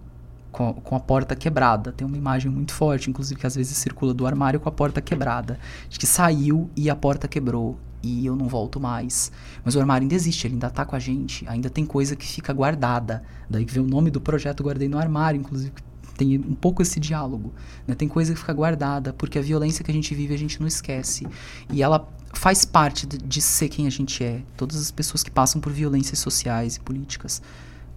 com, 0.56 0.74
com, 0.74 0.96
a 0.96 1.00
porta 1.02 1.36
quebrada. 1.36 1.92
Tem 1.92 2.08
uma 2.08 2.16
imagem 2.16 2.50
muito 2.50 2.72
forte, 2.72 3.10
inclusive, 3.10 3.38
que 3.38 3.46
às 3.46 3.56
vezes 3.56 3.76
circula 3.76 4.14
do 4.14 4.26
armário 4.26 4.58
com 4.58 4.70
a 4.70 4.72
porta 4.72 5.02
quebrada. 5.02 5.60
De 5.90 6.00
que 6.00 6.08
saiu 6.08 6.70
e 6.78 6.90
a 6.90 6.96
porta 6.96 7.28
quebrou 7.28 7.78
e 8.02 8.26
eu 8.26 8.38
não 8.38 8.48
volto 8.48 8.80
mais. 8.80 9.34
Mas 9.66 9.76
o 9.76 9.80
armário 9.82 10.06
ainda 10.06 10.16
existe, 10.16 10.48
ele 10.48 10.54
ainda 10.54 10.68
está 10.68 10.86
com 10.86 10.96
a 10.96 11.00
gente, 11.00 11.46
ainda 11.50 11.70
tem 11.70 11.86
coisa 11.86 12.16
que 12.16 12.26
fica 12.26 12.54
guardada. 12.54 13.22
Daí 13.50 13.66
que 13.66 13.74
vem 13.74 13.84
o 13.84 13.88
nome 13.88 14.10
do 14.10 14.22
projeto 14.22 14.64
Guardei 14.64 14.88
no 14.88 14.98
Armário, 14.98 15.42
inclusive, 15.42 15.74
tem 16.16 16.38
um 16.38 16.56
pouco 16.56 16.82
esse 16.82 17.02
diálogo. 17.02 17.54
Né? 17.86 17.94
Tem 17.94 18.08
coisa 18.08 18.32
que 18.34 18.40
fica 18.40 18.54
guardada, 18.54 19.12
porque 19.12 19.38
a 19.38 19.42
violência 19.42 19.84
que 19.84 19.92
a 19.92 19.94
gente 19.94 20.16
vive 20.16 20.34
a 20.34 20.38
gente 20.38 20.62
não 20.62 20.68
esquece. 20.68 21.28
E 21.70 21.84
ela 21.84 22.08
faz 22.34 22.64
parte 22.64 23.06
de, 23.06 23.18
de 23.18 23.42
ser 23.42 23.68
quem 23.68 23.88
a 23.88 23.92
gente 23.92 24.24
é. 24.24 24.42
Todas 24.56 24.80
as 24.80 24.90
pessoas 24.90 25.22
que 25.22 25.32
passam 25.32 25.60
por 25.60 25.74
violências 25.74 26.20
sociais 26.20 26.78
e 26.78 26.80
políticas. 26.80 27.42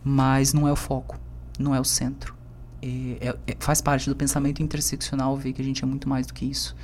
Mas 0.03 0.53
não 0.53 0.66
é 0.66 0.73
o 0.73 0.77
foco, 0.77 1.21
não 1.57 1.73
é 1.73 1.81
o 1.81 1.85
centro. 1.85 2.38
É, 2.81 3.37
é, 3.47 3.57
faz 3.59 3.81
parte 3.81 4.09
do 4.09 4.14
pensamento 4.14 4.62
interseccional 4.62 5.37
ver 5.37 5.53
que 5.53 5.61
a 5.61 5.64
gente 5.64 5.83
é 5.83 5.87
muito 5.87 6.09
mais 6.09 6.27
do 6.27 6.35
que 6.35 6.45
isso. 6.45 6.77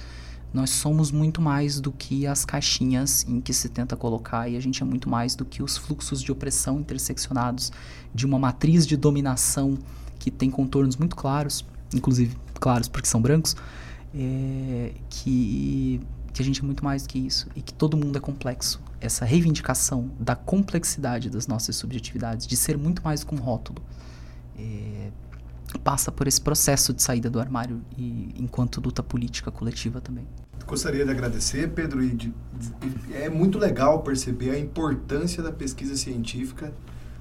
Nós 0.52 0.70
somos 0.70 1.10
muito 1.10 1.42
mais 1.42 1.80
do 1.80 1.90
que 1.90 2.26
as 2.28 2.44
caixinhas 2.44 3.24
em 3.28 3.40
que 3.40 3.52
se 3.52 3.68
tenta 3.68 3.96
colocar, 3.96 4.48
e 4.48 4.56
a 4.56 4.60
gente 4.60 4.82
é 4.82 4.86
muito 4.86 5.08
mais 5.08 5.34
do 5.34 5.44
que 5.44 5.62
os 5.62 5.76
fluxos 5.76 6.22
de 6.22 6.30
opressão 6.30 6.78
interseccionados 6.78 7.72
de 8.14 8.24
uma 8.24 8.38
matriz 8.38 8.86
de 8.86 8.96
dominação 8.96 9.76
que 10.18 10.30
tem 10.30 10.50
contornos 10.50 10.96
muito 10.96 11.16
claros, 11.16 11.64
inclusive 11.92 12.36
claros 12.60 12.86
porque 12.86 13.08
são 13.08 13.20
brancos, 13.20 13.56
é, 14.14 14.92
que, 15.10 16.00
que 16.32 16.40
a 16.40 16.44
gente 16.44 16.60
é 16.60 16.64
muito 16.64 16.84
mais 16.84 17.02
do 17.02 17.08
que 17.08 17.18
isso 17.18 17.48
e 17.56 17.60
que 17.60 17.74
todo 17.74 17.96
mundo 17.96 18.16
é 18.16 18.20
complexo. 18.20 18.80
Essa 19.00 19.24
reivindicação 19.24 20.08
da 20.20 20.36
complexidade 20.36 21.28
das 21.28 21.48
nossas 21.48 21.74
subjetividades, 21.74 22.46
de 22.46 22.56
ser 22.56 22.78
muito 22.78 23.02
mais 23.02 23.24
que 23.24 23.34
um 23.34 23.38
rótulo, 23.38 23.82
é, 24.56 25.10
passa 25.78 26.10
por 26.12 26.26
esse 26.26 26.40
processo 26.40 26.92
de 26.92 27.02
saída 27.02 27.28
do 27.30 27.40
armário 27.40 27.80
e 27.96 28.34
enquanto 28.38 28.80
luta 28.80 29.02
política 29.02 29.50
coletiva 29.50 30.00
também. 30.00 30.26
Gostaria 30.66 31.04
de 31.04 31.10
agradecer, 31.10 31.68
Pedro, 31.70 32.02
e 32.02 32.10
de, 32.10 32.32
de, 32.52 33.14
é 33.14 33.28
muito 33.28 33.58
legal 33.58 34.02
perceber 34.02 34.50
a 34.50 34.58
importância 34.58 35.42
da 35.42 35.52
pesquisa 35.52 35.96
científica 35.96 36.72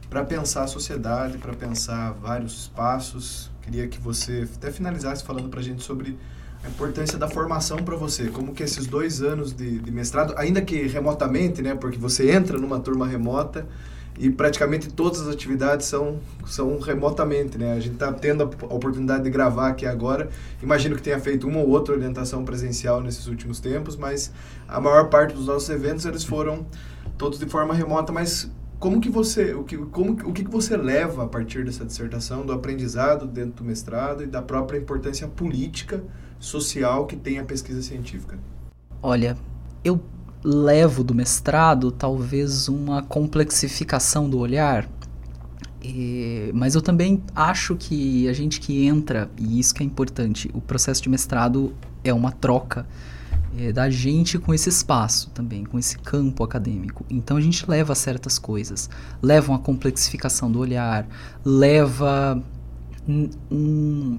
para 0.10 0.24
pensar 0.24 0.64
a 0.64 0.68
sociedade, 0.68 1.38
para 1.38 1.54
pensar 1.54 2.12
vários 2.14 2.62
espaços. 2.62 3.52
Queria 3.62 3.88
que 3.88 4.00
você 4.00 4.48
até 4.56 4.72
finalizasse 4.72 5.24
falando 5.24 5.50
para 5.50 5.60
a 5.60 5.64
gente 5.64 5.84
sobre 5.84 6.18
a 6.64 6.70
importância 6.70 7.18
da 7.18 7.28
formação 7.28 7.78
para 7.78 7.96
você, 7.96 8.30
como 8.30 8.54
que 8.54 8.64
esses 8.64 8.88
dois 8.88 9.22
anos 9.22 9.52
de, 9.52 9.80
de, 9.80 9.92
mestrado, 9.92 10.34
ainda 10.38 10.62
que 10.62 10.88
remotamente, 10.88 11.62
né, 11.62 11.76
porque 11.76 11.98
você 11.98 12.32
entra 12.32 12.58
numa 12.58 12.80
turma 12.80 13.06
remota 13.06 13.68
e 14.18 14.30
praticamente 14.30 14.92
todas 14.92 15.22
as 15.22 15.28
atividades 15.28 15.88
são, 15.88 16.20
são 16.46 16.80
remotamente, 16.80 17.58
né? 17.58 17.74
A 17.74 17.80
gente 17.80 17.94
está 17.94 18.12
tendo 18.14 18.44
a 18.44 18.74
oportunidade 18.74 19.24
de 19.24 19.30
gravar 19.30 19.70
aqui 19.70 19.86
agora. 19.86 20.30
Imagino 20.62 20.96
que 20.96 21.02
tenha 21.02 21.20
feito 21.20 21.48
uma 21.48 21.60
ou 21.60 21.70
outra 21.70 21.96
orientação 21.96 22.46
presencial 22.46 23.02
nesses 23.02 23.28
últimos 23.28 23.60
tempos, 23.60 23.96
mas 23.96 24.32
a 24.68 24.80
maior 24.80 25.10
parte 25.10 25.34
dos 25.34 25.48
nossos 25.48 25.70
eventos 25.70 26.06
eles 26.06 26.24
foram 26.24 26.66
todos 27.18 27.40
de 27.40 27.46
forma 27.48 27.74
remota, 27.74 28.12
mas 28.12 28.52
como 28.80 29.00
que 29.00 29.10
você, 29.10 29.54
o 29.54 29.64
que, 29.64 29.78
como, 29.78 30.12
o 30.12 30.34
que, 30.34 30.44
você 30.44 30.76
leva 30.76 31.24
a 31.24 31.28
partir 31.28 31.64
dessa 31.64 31.86
dissertação, 31.86 32.46
do 32.46 32.52
aprendizado 32.52 33.26
dentro 33.26 33.64
do 33.64 33.64
mestrado 33.64 34.24
e 34.24 34.28
da 34.28 34.42
própria 34.42 34.78
importância 34.78 35.28
política, 35.28 36.04
social 36.38 37.08
que 37.08 37.16
tem 37.16 37.40
a 37.40 37.46
pesquisa 37.46 37.82
científica? 37.82 38.38
Olha, 39.02 39.38
eu 39.86 40.02
levo 40.44 41.04
do 41.04 41.16
mestrado 41.16 41.92
talvez 41.92 42.68
uma 42.68 43.02
complexificação 43.02 44.30
do 44.30 44.40
olhar, 44.40 44.90
e, 45.84 46.50
mas 46.54 46.76
eu 46.76 46.82
também 46.82 47.22
acho 47.36 47.76
que 47.76 48.28
a 48.28 48.34
gente 48.34 48.60
que 48.60 48.86
entra, 48.86 49.30
e 49.38 49.60
isso 49.60 49.74
que 49.74 49.84
é 49.84 49.86
importante, 49.86 50.50
o 50.54 50.62
processo 50.62 51.02
de 51.02 51.10
mestrado 51.10 51.74
é 52.04 52.14
uma 52.14 52.32
troca 52.32 52.86
é, 53.58 53.72
da 53.72 53.90
gente 53.90 54.40
com 54.40 54.54
esse 54.54 54.70
espaço 54.70 55.30
também, 55.32 55.64
com 55.66 55.78
esse 55.78 55.98
campo 55.98 56.44
acadêmico. 56.44 57.06
Então 57.10 57.38
a 57.38 57.42
gente 57.42 57.70
leva 57.70 57.94
certas 57.96 58.40
coisas, 58.40 58.90
leva 59.22 59.52
uma 59.52 59.60
complexificação 59.60 60.52
do 60.52 60.60
olhar, 60.60 61.06
leva 61.44 62.42
um, 63.08 64.18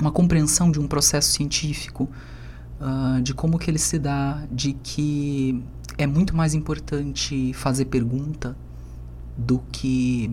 uma 0.00 0.10
compreensão 0.10 0.70
de 0.70 0.80
um 0.80 0.86
processo 0.86 1.32
científico, 1.32 2.08
uh, 2.80 3.20
de 3.22 3.34
como 3.34 3.58
que 3.58 3.70
ele 3.70 3.78
se 3.78 3.98
dá, 3.98 4.46
de 4.50 4.72
que 4.72 5.62
é 5.98 6.06
muito 6.06 6.36
mais 6.36 6.54
importante 6.54 7.52
fazer 7.54 7.86
pergunta 7.86 8.56
do 9.36 9.60
que 9.70 10.30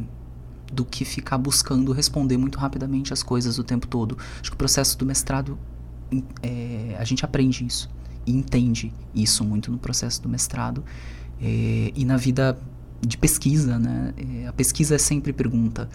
do 0.72 0.86
que 0.86 1.04
ficar 1.04 1.38
buscando 1.38 1.92
responder 1.92 2.38
muito 2.38 2.58
rapidamente 2.58 3.12
as 3.12 3.22
coisas 3.22 3.60
o 3.60 3.64
tempo 3.64 3.86
todo. 3.88 4.18
Acho 4.40 4.52
que 4.52 4.56
o 4.56 4.58
processo 4.58 4.98
do 4.98 5.06
mestrado 5.06 5.60
é, 6.42 6.96
a 6.98 7.04
gente 7.04 7.26
aprende 7.26 7.66
isso 7.66 7.90
e 8.26 8.32
entende 8.32 8.94
isso 9.14 9.44
muito 9.44 9.70
no 9.70 9.78
processo 9.78 10.22
do 10.22 10.30
mestrado 10.30 10.82
é, 11.42 11.92
e 11.94 12.06
na 12.06 12.16
vida 12.16 12.58
de 13.02 13.18
pesquisa, 13.18 13.80
né? 13.80 14.14
É, 14.16 14.48
a 14.48 14.54
pesquisa 14.54 14.96
é 14.96 14.98
sempre 14.98 15.34
pergunta. 15.34 15.90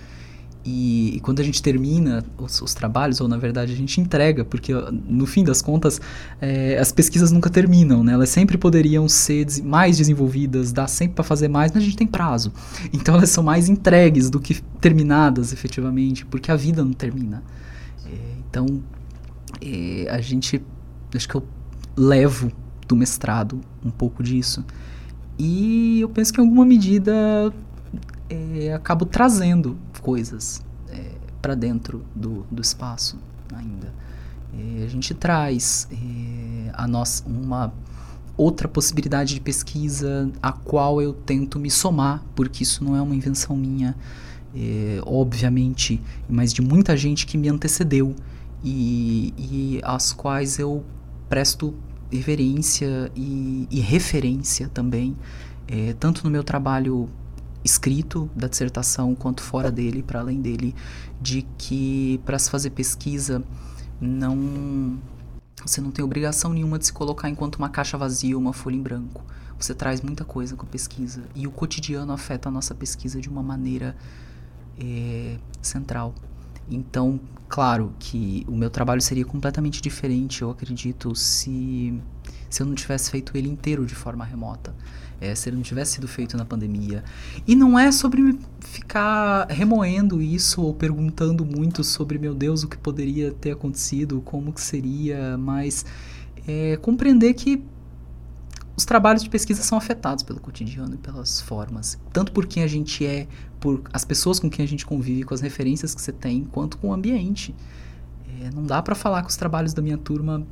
E, 0.66 1.14
e, 1.14 1.20
quando 1.20 1.38
a 1.38 1.44
gente 1.44 1.62
termina 1.62 2.24
os, 2.36 2.60
os, 2.60 2.74
trabalhos, 2.74 3.20
ou 3.20 3.28
na 3.28 3.36
verdade 3.36 3.72
a 3.72 3.76
gente 3.76 4.00
entrega, 4.00 4.44
porque 4.44 4.72
no 5.08 5.24
fim 5.24 5.44
das 5.44 5.62
contas 5.62 6.00
é, 6.40 6.76
as 6.76 6.90
pesquisas 6.90 7.30
nunca 7.30 7.48
terminam, 7.48 8.02
né? 8.02 8.14
Elas 8.14 8.30
sempre 8.30 8.58
poderiam 8.58 9.08
ser 9.08 9.46
mais 9.62 9.96
desenvolvidas, 9.96 10.72
dá 10.72 10.88
sempre 10.88 11.14
para 11.14 11.22
fazer 11.22 11.46
mais, 11.46 11.70
mas 11.70 11.84
a 11.84 11.86
gente 11.86 11.96
tem 11.96 12.06
prazo. 12.06 12.52
Então 12.92 13.14
elas 13.14 13.30
são 13.30 13.44
mais 13.44 13.68
entregues 13.68 14.28
do 14.28 14.40
que 14.40 14.60
terminadas 14.80 15.52
efetivamente, 15.52 16.26
porque 16.26 16.50
a 16.50 16.56
vida 16.56 16.84
não 16.84 16.92
termina. 16.92 17.44
É, 18.04 18.10
então 18.50 18.82
é, 19.62 20.08
a 20.10 20.20
gente, 20.20 20.60
acho 21.14 21.28
que 21.28 21.36
eu 21.36 21.46
levo 21.96 22.50
do 22.88 22.96
mestrado 22.96 23.60
um 23.84 23.90
pouco 23.90 24.20
disso. 24.20 24.64
E 25.38 26.00
eu 26.00 26.08
penso 26.08 26.32
que 26.32 26.40
em 26.40 26.44
alguma 26.44 26.64
medida 26.64 27.52
é, 28.28 28.72
acabo 28.72 29.04
trazendo 29.04 29.76
coisas 30.00 30.62
é, 30.88 31.12
para 31.40 31.54
dentro 31.54 32.04
do, 32.14 32.46
do 32.50 32.60
espaço 32.62 33.18
ainda. 33.54 33.92
É, 34.52 34.84
a 34.84 34.88
gente 34.88 35.14
traz 35.14 35.88
é, 35.92 36.70
a 36.72 36.86
nossa, 36.86 37.26
uma 37.26 37.72
outra 38.36 38.68
possibilidade 38.68 39.34
de 39.34 39.40
pesquisa 39.40 40.30
a 40.42 40.52
qual 40.52 41.00
eu 41.00 41.12
tento 41.12 41.58
me 41.58 41.70
somar, 41.70 42.22
porque 42.34 42.62
isso 42.62 42.84
não 42.84 42.94
é 42.94 43.00
uma 43.00 43.14
invenção 43.14 43.56
minha, 43.56 43.96
é, 44.54 45.00
obviamente, 45.04 46.00
mas 46.28 46.52
de 46.52 46.62
muita 46.62 46.96
gente 46.96 47.26
que 47.26 47.38
me 47.38 47.48
antecedeu 47.48 48.14
e, 48.62 49.32
e 49.38 49.80
às 49.82 50.12
quais 50.12 50.58
eu 50.58 50.84
presto 51.28 51.74
reverência 52.10 53.10
e, 53.14 53.66
e 53.70 53.80
referência 53.80 54.68
também, 54.68 55.16
é, 55.66 55.94
tanto 55.94 56.24
no 56.24 56.30
meu 56.30 56.44
trabalho 56.44 57.08
escrito 57.66 58.30
da 58.34 58.48
dissertação 58.48 59.14
quanto 59.14 59.42
fora 59.42 59.70
dele, 59.70 60.02
para 60.02 60.20
além 60.20 60.40
dele, 60.40 60.74
de 61.20 61.42
que 61.58 62.20
para 62.24 62.38
se 62.38 62.50
fazer 62.50 62.70
pesquisa 62.70 63.42
não 64.00 64.98
você 65.64 65.80
não 65.80 65.90
tem 65.90 66.04
obrigação 66.04 66.52
nenhuma 66.52 66.78
de 66.78 66.86
se 66.86 66.92
colocar 66.92 67.28
enquanto 67.28 67.56
uma 67.56 67.68
caixa 67.68 67.98
vazia, 67.98 68.38
uma 68.38 68.52
folha 68.52 68.76
em 68.76 68.82
branco. 68.82 69.24
Você 69.58 69.74
traz 69.74 70.00
muita 70.00 70.24
coisa 70.24 70.54
com 70.54 70.64
a 70.64 70.68
pesquisa 70.68 71.24
e 71.34 71.46
o 71.46 71.50
cotidiano 71.50 72.12
afeta 72.12 72.48
a 72.48 72.52
nossa 72.52 72.74
pesquisa 72.74 73.20
de 73.20 73.28
uma 73.28 73.42
maneira 73.42 73.96
é, 74.78 75.38
central. 75.60 76.14
Então, 76.68 77.18
claro 77.48 77.92
que 77.98 78.44
o 78.48 78.56
meu 78.56 78.68
trabalho 78.70 79.00
seria 79.00 79.24
completamente 79.24 79.80
diferente, 79.80 80.42
eu 80.42 80.50
acredito, 80.50 81.14
se, 81.14 82.00
se 82.48 82.62
eu 82.62 82.66
não 82.66 82.74
tivesse 82.74 83.10
feito 83.10 83.36
ele 83.36 83.48
inteiro 83.48 83.84
de 83.84 83.94
forma 83.94 84.24
remota. 84.24 84.74
É, 85.18 85.34
se 85.34 85.48
ele 85.48 85.56
não 85.56 85.62
tivesse 85.62 85.92
sido 85.92 86.06
feito 86.06 86.36
na 86.36 86.44
pandemia. 86.44 87.02
E 87.46 87.56
não 87.56 87.78
é 87.78 87.90
sobre 87.90 88.38
ficar 88.60 89.46
remoendo 89.48 90.20
isso 90.20 90.60
ou 90.60 90.74
perguntando 90.74 91.42
muito 91.42 91.82
sobre, 91.82 92.18
meu 92.18 92.34
Deus, 92.34 92.62
o 92.62 92.68
que 92.68 92.76
poderia 92.76 93.32
ter 93.32 93.52
acontecido, 93.52 94.20
como 94.20 94.52
que 94.52 94.60
seria, 94.60 95.38
mas 95.38 95.86
é, 96.46 96.76
compreender 96.76 97.32
que 97.32 97.64
os 98.76 98.84
trabalhos 98.84 99.22
de 99.22 99.30
pesquisa 99.30 99.62
são 99.62 99.78
afetados 99.78 100.22
pelo 100.22 100.38
cotidiano 100.38 100.94
e 100.94 100.98
pelas 100.98 101.40
formas, 101.40 101.98
tanto 102.12 102.30
por 102.30 102.46
quem 102.46 102.62
a 102.62 102.66
gente 102.66 103.06
é, 103.06 103.26
por 103.58 103.82
as 103.90 104.04
pessoas 104.04 104.38
com 104.38 104.50
quem 104.50 104.62
a 104.62 104.68
gente 104.68 104.84
convive, 104.84 105.22
com 105.22 105.32
as 105.32 105.40
referências 105.40 105.94
que 105.94 106.02
você 106.02 106.12
tem, 106.12 106.44
quanto 106.44 106.76
com 106.76 106.88
o 106.88 106.92
ambiente. 106.92 107.54
É, 108.38 108.50
não 108.54 108.64
dá 108.64 108.82
para 108.82 108.94
falar 108.94 109.22
que 109.22 109.30
os 109.30 109.36
trabalhos 109.36 109.72
da 109.72 109.80
minha 109.80 109.96
turma 109.96 110.46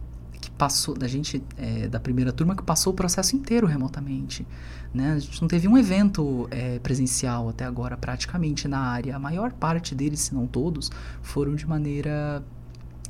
passou, 0.56 0.94
da 0.94 1.08
gente, 1.08 1.42
é, 1.56 1.88
da 1.88 1.98
primeira 1.98 2.32
turma 2.32 2.54
que 2.54 2.62
passou 2.62 2.92
o 2.92 2.96
processo 2.96 3.34
inteiro 3.36 3.66
remotamente. 3.66 4.46
Né? 4.92 5.12
A 5.12 5.18
gente 5.18 5.40
não 5.40 5.48
teve 5.48 5.66
um 5.66 5.76
evento 5.76 6.48
é, 6.50 6.78
presencial 6.78 7.48
até 7.48 7.64
agora, 7.64 7.96
praticamente, 7.96 8.68
na 8.68 8.78
área. 8.78 9.16
A 9.16 9.18
maior 9.18 9.52
parte 9.52 9.94
deles, 9.94 10.20
se 10.20 10.34
não 10.34 10.46
todos, 10.46 10.90
foram 11.22 11.54
de 11.54 11.66
maneira 11.66 12.42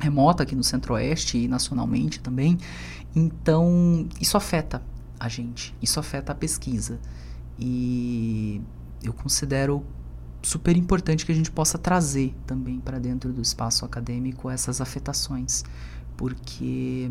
remota 0.00 0.42
aqui 0.42 0.54
no 0.54 0.64
Centro-Oeste 0.64 1.38
e 1.38 1.48
nacionalmente 1.48 2.20
também. 2.20 2.58
Então, 3.14 4.08
isso 4.20 4.36
afeta 4.36 4.82
a 5.20 5.28
gente. 5.28 5.74
Isso 5.80 6.00
afeta 6.00 6.32
a 6.32 6.34
pesquisa. 6.34 6.98
E 7.58 8.60
eu 9.02 9.12
considero 9.12 9.84
super 10.42 10.76
importante 10.76 11.24
que 11.24 11.32
a 11.32 11.34
gente 11.34 11.50
possa 11.50 11.78
trazer 11.78 12.34
também 12.46 12.78
para 12.80 12.98
dentro 12.98 13.32
do 13.32 13.40
espaço 13.40 13.84
acadêmico 13.84 14.50
essas 14.50 14.80
afetações, 14.80 15.64
porque 16.16 17.10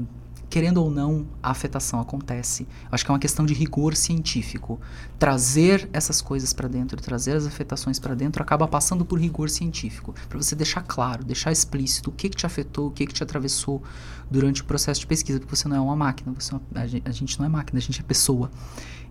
querendo 0.54 0.78
ou 0.78 0.92
não, 0.92 1.26
a 1.42 1.50
afetação 1.50 2.00
acontece. 2.00 2.68
Acho 2.92 3.04
que 3.04 3.10
é 3.10 3.14
uma 3.14 3.20
questão 3.20 3.44
de 3.44 3.56
rigor 3.56 3.96
científico. 3.96 4.80
Trazer 5.18 5.90
essas 5.92 6.22
coisas 6.22 6.54
para 6.54 6.68
dentro, 6.68 7.02
trazer 7.02 7.36
as 7.36 7.48
afetações 7.48 7.98
para 7.98 8.14
dentro, 8.14 8.44
acaba 8.44 8.68
passando 8.68 9.04
por 9.04 9.20
rigor 9.20 9.50
científico, 9.50 10.14
para 10.30 10.38
você 10.38 10.56
deixar 10.56 10.84
claro, 10.84 11.24
deixar 11.24 11.52
explícito 11.52 12.12
o 12.12 12.14
que, 12.14 12.30
que 12.30 12.38
te 12.38 12.46
afetou, 12.46 12.90
o 12.90 12.92
que, 12.92 13.08
que 13.08 13.14
te 13.16 13.24
atravessou 13.24 13.82
durante 14.30 14.62
o 14.62 14.66
processo 14.66 15.00
de 15.00 15.08
pesquisa, 15.08 15.40
porque 15.40 15.56
você 15.56 15.68
não 15.68 15.76
é 15.76 15.82
uma 15.82 15.96
máquina, 15.96 16.32
você 16.38 16.54
é 16.54 16.58
uma, 16.58 16.82
a, 17.04 17.12
gente, 17.12 17.40
não 17.40 17.48
é 17.48 17.50
máquina, 17.50 17.80
a 17.80 17.82
gente 17.82 18.00
é 18.00 18.04
pessoa. 18.04 18.52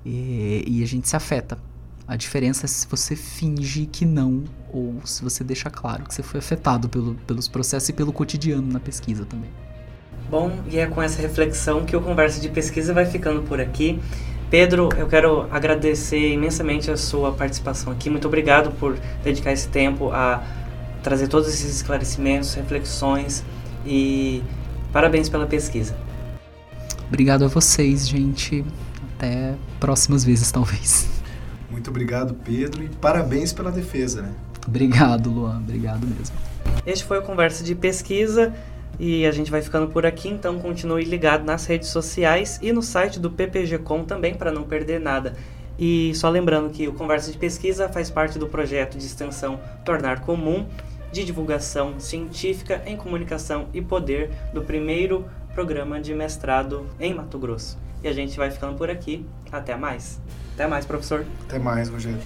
E, 0.06 0.62
e 0.64 0.80
a 0.80 0.86
gente 0.86 1.08
se 1.08 1.16
afeta. 1.16 1.58
A 2.06 2.14
diferença 2.14 2.66
é 2.66 2.68
se 2.68 2.86
você 2.86 3.16
finge 3.16 3.86
que 3.86 4.06
não, 4.06 4.44
ou 4.72 5.04
se 5.04 5.24
você 5.24 5.42
deixa 5.42 5.68
claro 5.68 6.04
que 6.04 6.14
você 6.14 6.22
foi 6.22 6.38
afetado 6.38 6.88
pelo, 6.88 7.16
pelos 7.26 7.48
processos 7.48 7.88
e 7.88 7.92
pelo 7.92 8.12
cotidiano 8.12 8.72
na 8.72 8.78
pesquisa 8.78 9.24
também. 9.24 9.50
Bom, 10.32 10.50
e 10.66 10.78
é 10.78 10.86
com 10.86 11.02
essa 11.02 11.20
reflexão 11.20 11.84
que 11.84 11.94
o 11.94 12.00
Conversa 12.00 12.40
de 12.40 12.48
Pesquisa 12.48 12.94
vai 12.94 13.04
ficando 13.04 13.42
por 13.42 13.60
aqui. 13.60 14.00
Pedro, 14.48 14.88
eu 14.96 15.06
quero 15.06 15.46
agradecer 15.50 16.32
imensamente 16.32 16.90
a 16.90 16.96
sua 16.96 17.32
participação 17.32 17.92
aqui. 17.92 18.08
Muito 18.08 18.26
obrigado 18.28 18.70
por 18.78 18.96
dedicar 19.22 19.52
esse 19.52 19.68
tempo 19.68 20.10
a 20.10 20.42
trazer 21.02 21.28
todos 21.28 21.48
esses 21.48 21.76
esclarecimentos, 21.76 22.54
reflexões 22.54 23.44
e 23.84 24.42
parabéns 24.90 25.28
pela 25.28 25.46
pesquisa. 25.46 25.94
Obrigado 27.08 27.44
a 27.44 27.48
vocês, 27.48 28.08
gente. 28.08 28.64
Até 29.18 29.54
próximas 29.78 30.24
vezes, 30.24 30.50
talvez. 30.50 31.10
Muito 31.70 31.90
obrigado, 31.90 32.32
Pedro, 32.32 32.82
e 32.82 32.88
parabéns 32.88 33.52
pela 33.52 33.70
defesa, 33.70 34.22
né? 34.22 34.32
Obrigado, 34.66 35.28
Luan. 35.28 35.58
Obrigado 35.58 36.06
mesmo. 36.06 36.34
Este 36.86 37.04
foi 37.04 37.18
o 37.18 37.22
Conversa 37.22 37.62
de 37.62 37.74
Pesquisa. 37.74 38.54
E 39.04 39.26
a 39.26 39.32
gente 39.32 39.50
vai 39.50 39.60
ficando 39.60 39.88
por 39.88 40.06
aqui, 40.06 40.28
então 40.28 40.60
continue 40.60 41.02
ligado 41.02 41.44
nas 41.44 41.66
redes 41.66 41.88
sociais 41.88 42.60
e 42.62 42.72
no 42.72 42.80
site 42.80 43.18
do 43.18 43.28
PPG-Com 43.28 44.04
também 44.04 44.32
para 44.32 44.52
não 44.52 44.62
perder 44.62 45.00
nada. 45.00 45.32
E 45.76 46.14
só 46.14 46.30
lembrando 46.30 46.70
que 46.70 46.86
o 46.86 46.92
Conversa 46.92 47.32
de 47.32 47.36
Pesquisa 47.36 47.88
faz 47.88 48.10
parte 48.10 48.38
do 48.38 48.46
projeto 48.46 48.96
de 48.96 49.04
extensão 49.04 49.58
Tornar 49.84 50.20
Comum, 50.20 50.68
de 51.10 51.24
divulgação 51.24 51.98
científica 51.98 52.80
em 52.86 52.96
comunicação 52.96 53.66
e 53.74 53.82
poder 53.82 54.30
do 54.54 54.62
primeiro 54.62 55.24
programa 55.52 56.00
de 56.00 56.14
mestrado 56.14 56.86
em 57.00 57.12
Mato 57.12 57.40
Grosso. 57.40 57.76
E 58.04 58.06
a 58.06 58.12
gente 58.12 58.36
vai 58.36 58.52
ficando 58.52 58.78
por 58.78 58.88
aqui. 58.88 59.26
Até 59.50 59.74
mais. 59.74 60.20
Até 60.54 60.68
mais, 60.68 60.86
professor. 60.86 61.26
Até 61.48 61.58
mais, 61.58 61.88
Rogério. 61.88 62.20